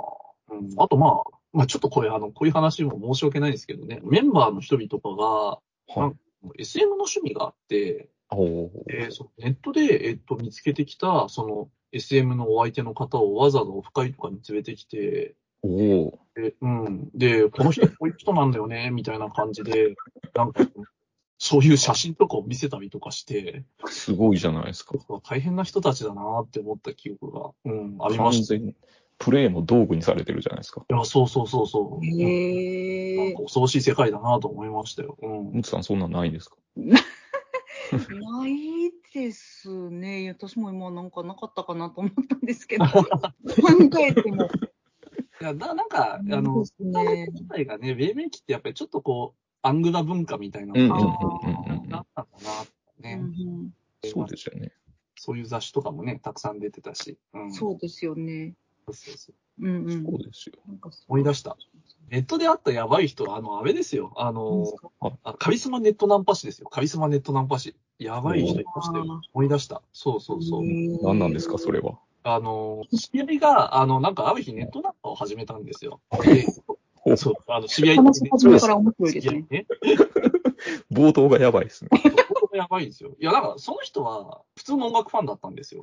[0.49, 6.13] うん、あとまあ、まあちょっとこれ、あの、こういう話も申し訳ないですけどね、メンバーの人々とかが、は
[6.57, 6.63] い。
[6.63, 8.85] SM の趣味があって、おお。
[8.89, 16.26] えーそのネットで、えっと、見つけてきた、その、SM のお相手の方をわざわざオフ会とかに連れてきて、おお。
[16.37, 17.11] で、うん。
[17.15, 19.95] で、この人こういう人なんだよね、みたいな感じで、
[20.35, 20.67] なんか、
[21.39, 24.95] そういう写真とかを見せたりとかして、すごいじゃないですか。
[25.29, 28.55] 大変な人たちだなって思った記憶が、うん、ありました。
[28.55, 28.75] い完全に
[29.19, 30.85] プレイの道具にされてるじゃないですか。
[30.89, 31.97] や、そうそうそうそう。
[31.97, 33.43] うんへえなんか。
[33.43, 35.17] 恐ろしい世界だなと思いましたよ。
[35.23, 35.53] うん。
[35.53, 36.57] ムツさんそんなんないんですか？
[36.77, 40.29] ないですね。
[40.31, 42.85] 私も今なんかなかったかなと思ったんですけど。
[42.85, 43.03] 考
[44.01, 44.49] えても。
[45.47, 47.29] いや、だなんか、あそうので、すね。
[47.33, 53.73] 自体がね、黎明期ってやっぱりちょっとこう、アングラ文化みたいなうんうんのうんうんうんがあったのかな、うね、ん
[54.05, 54.73] そうですよね。
[55.15, 57.17] そういう雑誌とかもね、たくさん出てたし。
[57.33, 57.39] う。
[57.39, 58.55] うんん、そうですよね。
[58.87, 60.05] そうそうそううんうん。
[60.05, 60.55] そうですよ。
[60.67, 61.57] なんかそう思い出した。
[62.09, 64.13] ネットで会ったやばい人は、あの、あれですよ。
[64.17, 64.65] あの、
[65.01, 66.69] ああカリスマネットナンパ師ですよ。
[66.69, 67.75] カリスマネットナンパ師。
[67.99, 69.21] やばい人いましたよ。
[69.33, 69.83] 思い出した。
[69.93, 70.65] そうそうそう。
[71.03, 71.99] 何なんですか、それは。
[72.35, 76.01] あの、知り合いが、あの、なんかある日ネットナンパを始めたんですよ。
[76.23, 76.47] で
[77.17, 79.45] そう、あの、知り合い話し始めから面白いですね。
[79.49, 79.67] ね。
[80.91, 81.91] 冒頭がやばいですね。
[82.29, 83.15] ここやばいんですよ。
[83.21, 85.83] いや、だからその人は普通の音楽ファンだったんですよ。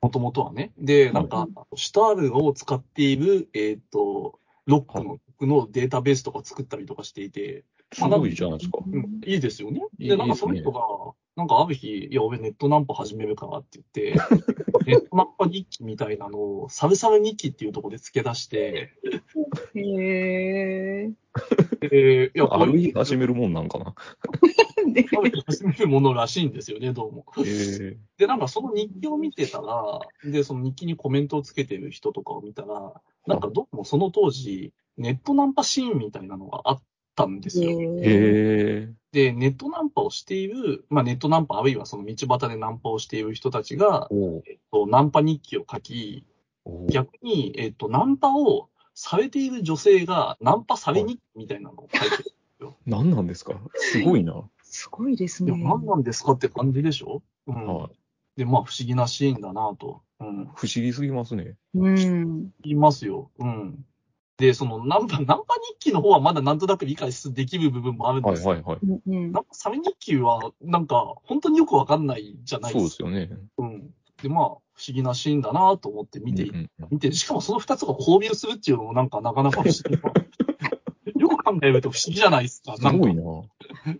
[0.00, 0.72] もともとはね。
[0.78, 8.78] で、なんか、シュタールを使っている、えっ、と、ロックの曲のデータベースとか作ったりとかしていて、すごいじゃないですか。
[8.86, 9.80] うん、いいですよね。
[9.98, 10.80] で、なんかその人が、
[11.36, 14.14] なんかある日、いや、俺ネットナンパ始めるからって言って、
[14.86, 18.92] ネットナンパ日記みたいなのを、サルサル日記っていうところで付け出して、
[19.74, 21.88] へー。
[21.90, 23.94] で、いや、ある日始めるもんなんかな。
[24.94, 27.26] である日始めるものらしいんですよね、どうも。
[28.16, 32.94] で、なんかその日記を見てたら、で、その日記にコメントをつけてる人とかを見たら、
[33.26, 36.82] なんかどうもその当時、ネットナンパシーンみたいなのがあっ
[37.16, 37.70] たんですよ。
[38.02, 38.88] へ。
[39.12, 44.08] で、ネットナンパをしている、まあネットナンパあるいはその道端でナンパをしている人たちが、
[44.46, 46.24] えっと、ナンパ日記を書き、
[46.90, 52.16] 逆に、えっと、ナンパをされている女性が、ナンパされ日記みたいなのを書いて
[52.60, 52.70] る。
[52.86, 53.60] 何なんですか？
[53.74, 54.48] すごいな。
[54.62, 55.52] すごいですね。
[55.52, 57.22] 何なんですかって感じでしょ？
[57.46, 57.66] うん。
[57.66, 57.90] はい。
[58.38, 60.02] で、まあ不思議なシーンだなと。
[60.20, 60.44] うん。
[60.54, 61.56] 不思議すぎますね。
[61.74, 62.50] うん。
[62.62, 63.30] 言いますよ。
[63.38, 63.84] うん。
[64.38, 65.34] で、そのナンパ、ナンパ
[65.78, 68.50] 日記の方はまだなんとなく理解できる部分もあるんですよ。
[68.50, 68.78] はいはいはい。
[68.82, 73.30] うんうんナンパされ日記は、なんか、本当によくわかんないじゃないそうですすよね。
[73.56, 73.94] うん。
[74.22, 80.12] で、まあ、不思議なシーンだなと思って見ていうんうんうん見て、しかもその二つが交流するっていうのもなんかなかなか不思議な。
[81.16, 82.76] よく考えると不思議じゃないですか。
[82.76, 83.22] すなんかごいな。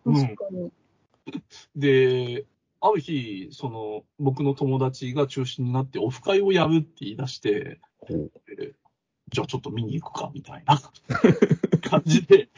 [0.05, 0.71] うん確かに。
[1.77, 2.45] で、
[2.81, 8.75] ある日、その、僕の友達が中心になってオフ会をやるって言い出して、ほうで
[9.29, 10.81] じゃあちょっと見に行くか、みたいな
[11.89, 12.49] 感じで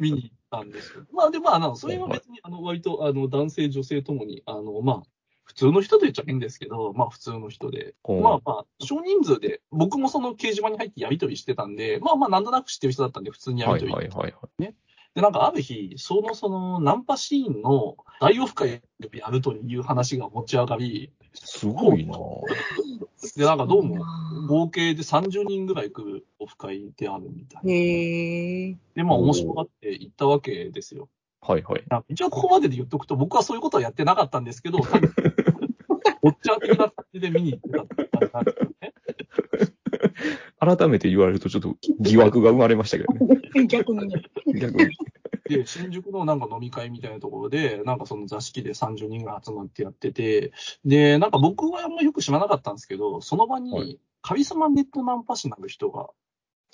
[0.00, 1.04] 見に行ったんですよ。
[1.12, 5.02] まあで、まあ、あのそれは別に、あの、割と、あの、男性、女性ともに、あの、まあ、
[5.44, 13.92] 普通の人と言っちゃ変ですけど、まあ普通の人で、まあまあ、少人数で、僕もその掲示板に入ってやりとりしてたんで、まあまあなんとなく知ってる人だったんで、普通にやりとり。
[13.92, 14.74] はいはいはいはい。
[15.14, 22.18] で、なんかある日、そのそのナンパシーンの大オフ会でやるという話が持ち上がり、すごいな。
[23.36, 27.72] で、なんかどうもあ合計で30人ぐらい来るオフ会であるみたいーな。
[27.72, 28.76] へえ。
[28.94, 31.08] で、まあ面白がって行ったわけですよ。
[31.40, 31.84] はいはい。
[32.08, 35.12] 一応ここまでで言っとくと、僕はそういうことはやってなかったんですけど、多 分
[36.22, 38.94] おっちゃん的な感じで見に行ってたって感じですよね。
[40.58, 43.40] 改めて言われるとちょっと疑惑が生まれましたけどね。
[43.68, 44.22] 逆にね。
[44.54, 44.96] 逆に。
[45.48, 50.52] で、新宿のなんか飲み会みたいなところで、なんかその座敷で30人が集まってやってて、
[50.84, 56.08] で、なんか僕はあんまよく知らなかったんですけど、その場はにカリスマネットナンパ師なる人が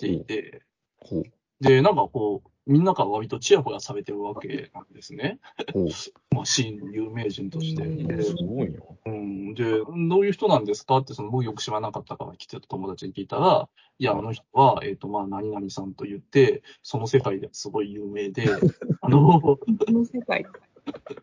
[0.01, 0.61] いて、
[0.99, 1.23] ほう。
[1.59, 5.39] で、なんかこう、みんなから割とチヤホヤされてるわけなんですね。
[6.31, 8.23] まあ、シーンの有名人として。
[8.23, 8.79] すごいな。
[9.05, 18.43] うん、で、どういう人なんですかって、その僕よく知らなかったから来てた友達に聞いたら、いや、あの人は、えっ、と、まあ、何々さんと言って、その世界ですごい有名で、
[19.01, 20.45] あの、この世界。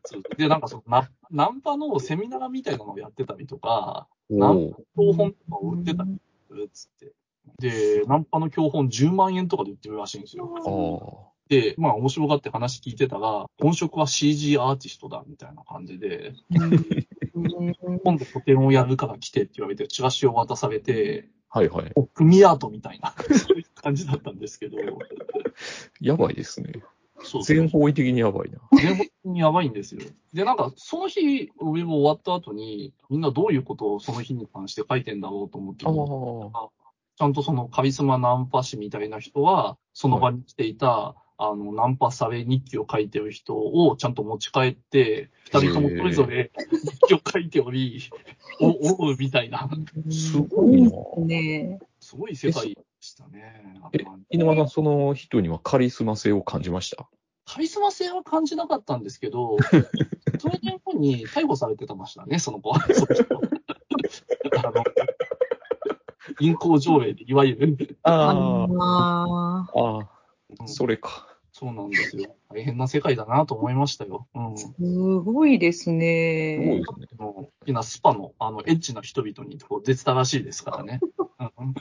[0.05, 4.67] そうで、なんかそのナ、ナンパのセミナーみたいなのをやってたりとか、おナン
[4.97, 5.13] お。
[5.13, 7.13] 教本とかを売ってたりするっつって。
[7.59, 11.33] で、ナンパの教本10万円とかで売ってるらしいんですよ。
[11.49, 17.75] で、まあ面白がって話聞いてたら、本職は CG アーティストだみたいな感じで、うん
[18.05, 21.93] 今度個展をやるから来てって言われて、チラシを渡されて、はいはい。
[22.15, 24.77] 組アートみたいな、そういう感じだったんですけど、
[26.01, 26.73] やばいですね。
[27.23, 28.59] そう全方位的にやばいな。
[28.81, 30.03] 全本当にやばいんですよ。
[30.33, 35.85] で、なんか、その日、上も終わった後に、みんなどういうことをその日に関して書いてんだろうと思って。
[37.19, 48.09] ちゃんとそのカリスマナンパ師みたいな人は、その場に来ていた、あの、ナンパされ日記を書いてる人をちゃんと持ち帰って、二人ともそれぞれ日記を書いており、
[48.61, 49.69] お、おうみたいな、
[50.11, 50.91] すごいな。
[51.27, 51.81] ね。
[51.99, 53.65] すごい世界でしたね。
[53.93, 53.99] え、
[54.31, 57.09] 稲間さん、その人にはカリスマ性を感じました？
[57.47, 59.57] カリスマ性は感じなかったんですけど、
[60.39, 62.79] それ年後に逮捕されてたましたね、その子は。
[64.59, 64.85] あの、
[66.39, 67.99] 銀行条例で、いわゆる。
[68.03, 69.71] あああ。
[69.75, 69.99] あ。
[69.99, 70.09] あ
[70.61, 70.67] あ。
[70.67, 71.27] それか。
[71.53, 72.37] そうなんですよ。
[72.51, 74.29] 大変な世界だなと思いましたよ。
[74.35, 74.57] うん。
[74.57, 76.79] すごいですすごいね。
[76.79, 77.09] ですね。
[77.19, 81.01] あの好きなスパの、あの、エッチな人々にこう出てたらしいですからね。
[81.59, 81.75] うん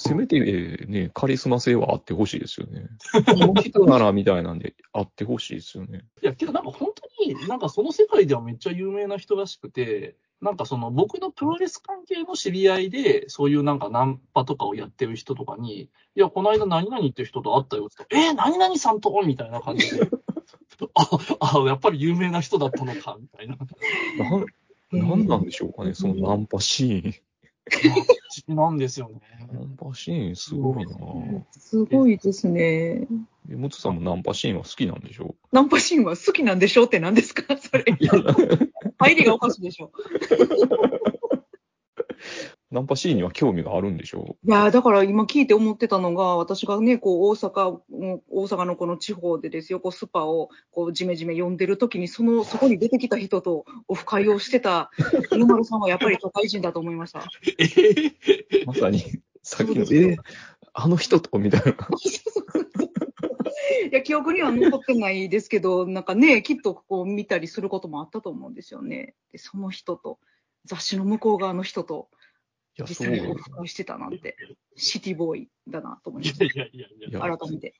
[0.00, 2.86] せめてえーね、カリスマ性はあってほしいですよね。
[3.12, 6.04] この人ならみたいなんであってほしいですよね。
[6.22, 19.10] いや、けどなんか本当に、なんかその世界ではめっちゃ有名な人らしくて、なんかその僕のプロレス関係の知り合いで、そういうなんかナンパとかをやってる人とかに、いや、この間何々って人と会ったよって言ったら、えー、何々さんと？
[19.26, 20.08] みたいな感じで、
[20.94, 23.56] あ、あ、やっぱり有名な人だったのか、みたいな。
[24.90, 27.14] ななんなんでしょうかね、そのナンパシーン。
[28.48, 29.20] なんですよね。
[29.52, 30.96] ナンパシーンすごいな
[31.52, 33.06] すごいですね。
[33.50, 35.34] え、ムツさんもナンパシーンは好きなんでしょ？
[35.52, 37.42] ナンパシーンは好きなんでしょうって何ですか？
[37.58, 37.84] それ。
[38.98, 39.90] 入りがおかしいでしょ。
[42.70, 54.90] ナンパシーンには興味があるんでしょいやーだから今聞いて思ってたのが、私がね、こう、大阪、うん大阪のこの地方でですよ、こう、スパを、こう、じめじめ呼んでる時に、その、そこに出てきた人とオフ会をしてた、
[55.32, 57.24] 犬丸さんはやっぱり都会人だと思いました。
[57.58, 58.66] えー？
[58.66, 59.02] まさに、
[59.42, 60.16] さっきの、え、
[60.74, 61.72] あの人と、みたいな。
[63.90, 69.14] いや、記憶には残ってないですけど、なんかね、きっとこう見たりすることもあったと思うんですよね。
[69.32, 70.18] で、その人と、
[70.64, 72.17] 雑誌の向こう側の人と、い
[72.78, 73.34] や、そ実際にオう。
[73.36, 74.36] フ会してたなんて、
[74.76, 77.08] シティボーイだなと思いましいやいやいやいや。
[77.08, 77.38] いやた。
[77.38, 77.74] 改めて。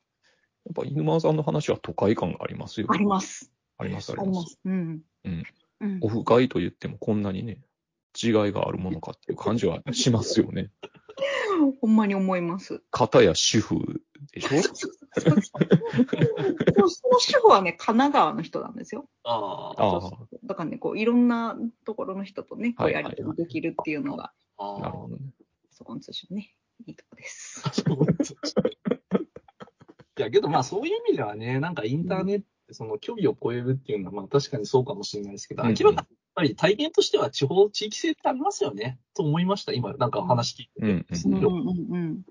[0.66, 2.88] やっぱ犬間さんの話は都会感がありますよ。
[2.90, 3.50] あります。
[3.78, 4.42] あります、あありま。
[4.44, 5.02] すうん。
[5.24, 5.44] うん。
[5.80, 7.60] うんオフ会と言ってもこんなにね、
[8.20, 10.70] 違いがあるものかっていう感じはしますよね。
[11.80, 12.82] ほんまに思います。
[12.90, 14.62] 片や主婦でしょ？
[15.20, 15.40] その
[16.88, 19.08] その主婦はね、神奈川の人なんですよ。
[19.24, 20.10] ああ。
[20.44, 25.22] だからね、こう、いろんなところの人とね、こうやり取りできるっていうのが、あなるほどね。
[25.70, 26.54] そこの通信ね、
[26.86, 27.62] いいとこです。
[27.64, 27.72] あ。
[30.18, 40.86] いや、けどまあそういう意味ではね、なんかインターネットその距離を超えるっていうのはまあ確かにそうかもしれないですけど、うんうん明らかにやっぱり体験としては地方、地域性ってありますよね、と思いました、今、なんか話聞いてて。
[40.86, 41.34] うんうん。
[41.34, 42.22] うんうんうん。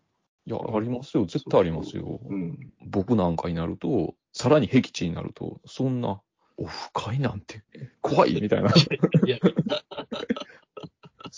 [0.46, 1.26] いや、ありますよ。
[1.26, 2.22] 絶対ありますよ。
[2.24, 2.72] うん。
[2.86, 6.22] 僕なんかになると、さらに僻地になると、そんな、
[6.56, 7.64] オフ会なんて、
[8.02, 8.70] 怖いみたいな。
[8.70, 9.40] いや、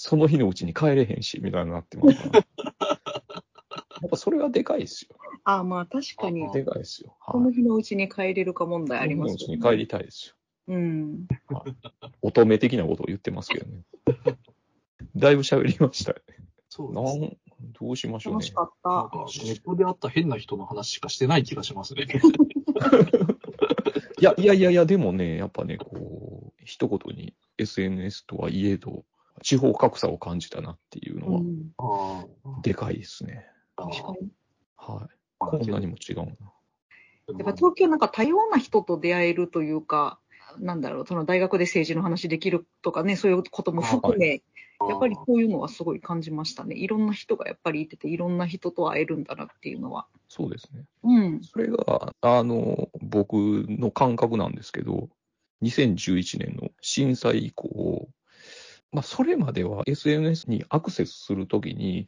[0.02, 2.40] その日のうちに帰れへんし、みたいになってますから。
[4.02, 5.18] やっぱそれはでかいですよ。
[5.44, 7.18] ああ、まあ確かにあ、でかいですよ。
[7.20, 10.36] この日のうちに帰れるか問題ありますその日のうちに帰りたいですよ。
[10.74, 11.28] うん。
[12.22, 13.84] 乙女的なことを言ってますけどね。
[15.18, 16.36] だいぶ喋りましたよね。
[16.38, 17.28] なそうですね。
[17.28, 17.38] ん、
[17.74, 18.54] どうしましょうね楽し。
[18.54, 18.90] かった。
[18.90, 22.08] なんか、ネットであった変な人の話しかしてない気がしますね。
[24.18, 29.04] いや、いやいやいや、でもね、やっぱね、こう、一言に SNS とはいえど、
[29.42, 31.44] 地方格差を感じたなっていうの
[31.78, 32.26] は、
[32.62, 33.46] でかいですね。
[33.76, 33.84] あ。
[33.84, 34.30] 確かに。
[34.78, 35.16] はい。
[35.42, 36.26] あこんなにも違うな。
[36.26, 40.20] やっぱ東京なんか多様な人と出会えるというか、
[40.58, 44.42] なんだろう、その大学で政治の話できるとかね、そういうことも含め、
[44.88, 46.76] やっぱりこういうのはすごい感じましたね。
[46.76, 50.08] いろんな人がやっぱりいてて、いろんな人と会えるんだなっていうのは。
[50.28, 50.86] そうですね。
[51.04, 51.42] うん。
[51.44, 55.10] それが、あの、僕の感覚なんですけど、
[55.64, 58.08] 2011年の震災以降、
[58.92, 62.08] まあ、それまでは SNS にアクセスするときに、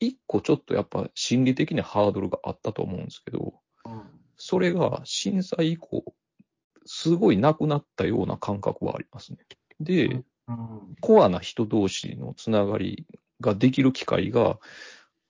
[0.00, 3.54] 一個ちょっとやっぱ心理的なハードルがあったと思うんですけど、
[4.36, 6.04] それが震災以降、
[6.86, 9.38] すごいなくなったような感覚はありますね。
[9.80, 10.22] で、
[11.00, 13.06] コアな人同士のつながり
[13.40, 14.58] ができる機会が、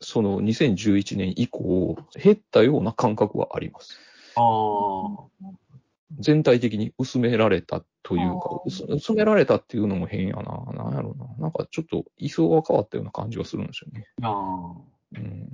[0.00, 3.98] その2011年以降、減ったような感覚はあります。
[4.36, 5.48] ああ。
[6.18, 10.42] 全体的に薄められたというか薄薄められたっていうのも変やな。
[10.72, 11.26] なんやろな。
[11.38, 14.06] なんかちょっと位相が変わったような感じがするんですよね。
[14.22, 14.74] あ
[15.16, 15.48] うん。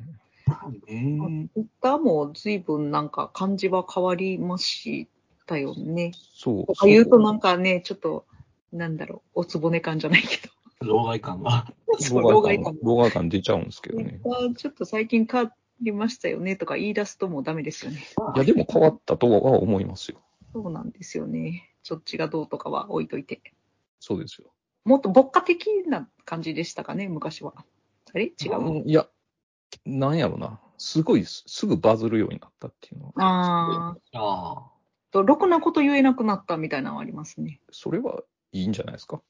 [0.47, 0.69] あ。
[0.87, 5.09] ねツイッターも随分なんか感じは変わりまし
[5.47, 6.13] たよね。
[6.35, 6.67] そう。
[6.67, 8.25] とか言うとなんかね、ちょっと、
[8.73, 10.41] なんだろう、おつぼね感じゃないけ
[10.81, 11.73] 老害感が。
[12.11, 12.79] 老害感老害感。
[12.83, 14.21] 老害感出ちゃうんですけどね。
[14.57, 18.05] ちょっと最近変わりましたよねとか言い出すともうダメですよね。
[18.37, 20.21] いや、でも変わったとは思いますよ。
[20.55, 21.75] そうなんですよね。
[21.83, 23.43] そっちがどうとかは置いといて。
[23.99, 24.53] そうですよ。
[24.85, 27.55] もっと牧歌的な感じでしたかね、昔は。
[27.57, 27.65] あ
[28.19, 28.27] れ？
[28.27, 29.09] 違う、うんいや、
[29.85, 30.61] なんやろな。
[30.79, 33.13] すごいすすぐバズるようになったっていうのは。
[33.17, 34.71] ああ。
[35.11, 37.61] と、ろくなこと言えなくなったみたいなのはありますね。
[37.73, 39.23] それはいいんじゃないですか？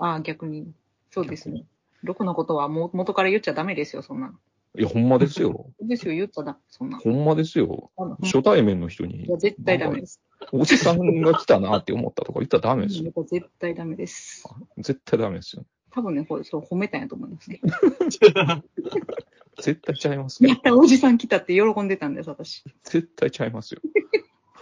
[0.00, 0.72] ああ、逆に。
[1.10, 1.64] そうですね。
[2.02, 4.38] ろくなことはもう元から言っちゃダメですよ、そんなの。
[4.78, 5.70] いや、ほんまですよ。
[5.80, 7.02] ですよ、言っちゃダメ、そんなの。
[7.02, 7.90] ほんまですよ。
[8.22, 10.20] 初対面の人にいや、、絶対ダメです。
[10.52, 13.12] おじさんが来たなって思ったとか言ったらダメですよ。
[13.24, 14.44] 絶対ダメです。
[14.78, 15.64] 絶対ダメですよ。
[15.90, 17.60] 多分ね、これ、そう褒めたんやと思いますね。
[19.60, 20.60] 絶対ちゃいますよやっ。
[20.60, 22.64] た、おじさん来たって喜んでたんです、私。
[22.84, 23.80] 絶対ちゃいますよ。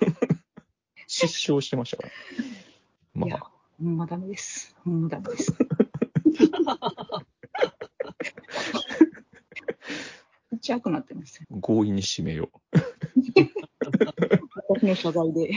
[1.06, 2.10] 失笑してましたから。
[3.14, 4.74] まいやあ、ほんまダメです。
[4.84, 5.52] ほんまダメです。
[10.60, 11.46] ちゃくなってますよ。
[11.60, 12.50] 強引に締めよ
[14.68, 15.50] 私の謝罪で。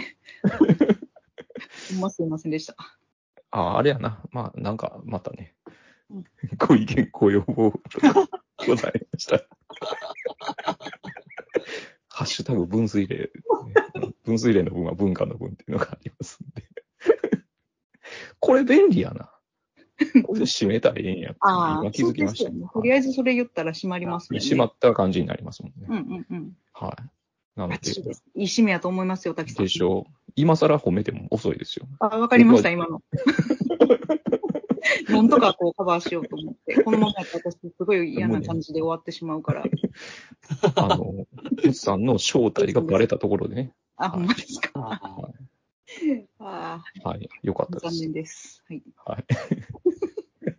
[1.91, 2.75] ほんますいませんでした。
[3.51, 4.23] あ、あれやな。
[4.31, 5.53] まあ、なんか、またね
[6.09, 6.25] うん、
[6.57, 8.13] ご意見、ご要望と か
[8.65, 9.45] ございましたら。
[12.07, 13.29] ハッシュタグ分水嶺、ね
[14.23, 16.67] 分水嶺の分は文化の分っていうのがありますんで。
[18.39, 19.31] これ便利やな。
[20.25, 22.69] これで締めたらええんやってああ、今気づきましたそうですよね。
[22.73, 24.45] とりあえずそれ言ったら閉まりますよね。
[24.45, 25.87] 締まった感じになりますもんね。
[25.87, 26.57] うんうんうん。
[26.73, 27.10] はい。
[27.61, 27.91] なので。
[28.35, 29.65] いい締めやと思いますよ、滝さん。
[29.65, 30.13] でしょう。
[30.35, 31.87] 今更褒めても遅いですよ。
[31.99, 33.01] あ、わかりました、今の。
[35.09, 36.81] なんとかこうカバーしようと思って。
[36.83, 39.63] このままやったら私、すごい嫌な感じで終わってしまうから。
[40.75, 41.27] あの、
[41.63, 43.73] ムツさんの正体がバレたところでね。
[43.97, 44.99] あ、ほんまですか？
[46.39, 47.29] ああはい。
[47.43, 48.01] よかったです。
[48.01, 48.63] 念です。
[48.67, 48.83] はい。
[49.05, 49.25] はい。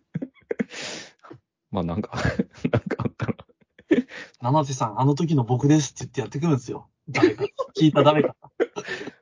[1.71, 2.11] まあなんか、
[2.71, 3.35] なんかあったら。
[4.41, 6.89] 七瀬さん、あの時の僕ですって言ってやってくるんですよ。
[7.13, 7.45] 誰か。
[7.77, 8.35] 聞いた誰か。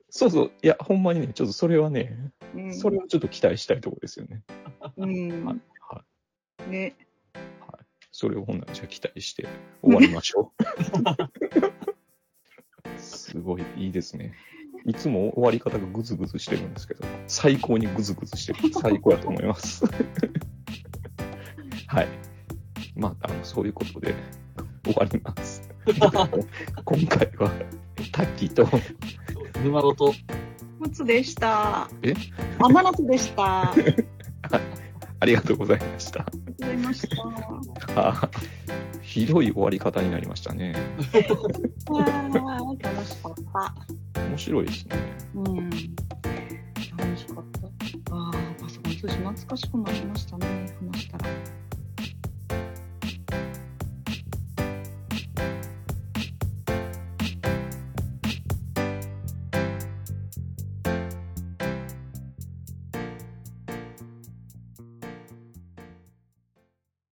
[0.09, 0.51] そうそう。
[0.61, 4.43] いや、ほんまにね、ちょっとそれはね、うん、それをちょっと期待したいところですよね。
[4.97, 5.45] うん。
[5.45, 5.55] は
[6.67, 6.69] い。
[6.69, 6.95] ね。
[8.11, 9.47] それをほんならじゃあ期待して
[9.81, 10.63] 終わりましょう。
[12.99, 14.33] すごいいいですね。
[14.85, 18.73] いつも終わり方がグズグズしてるんですけど、最高にグズグズしてる。
[18.73, 19.85] 最高やと思います。
[21.87, 22.07] はい。
[22.95, 24.15] まあ、あのそういうことで
[24.83, 25.69] 終わります。
[26.85, 27.51] 今回は、
[28.11, 28.67] タッキーと、
[29.63, 30.13] 沼ロと、
[30.79, 31.89] ムツでした。
[32.01, 32.13] え？
[32.59, 33.71] あ、マナツでした。
[33.71, 33.83] あ り
[35.19, 36.19] ありがとうございました。
[36.19, 37.07] がとうございまし
[37.95, 38.09] た。
[38.09, 38.29] あー
[39.01, 40.73] ひどい終わり方になりましたね。
[41.89, 43.33] わー楽しかっ
[44.13, 44.21] た。
[44.21, 44.95] 面白いですね。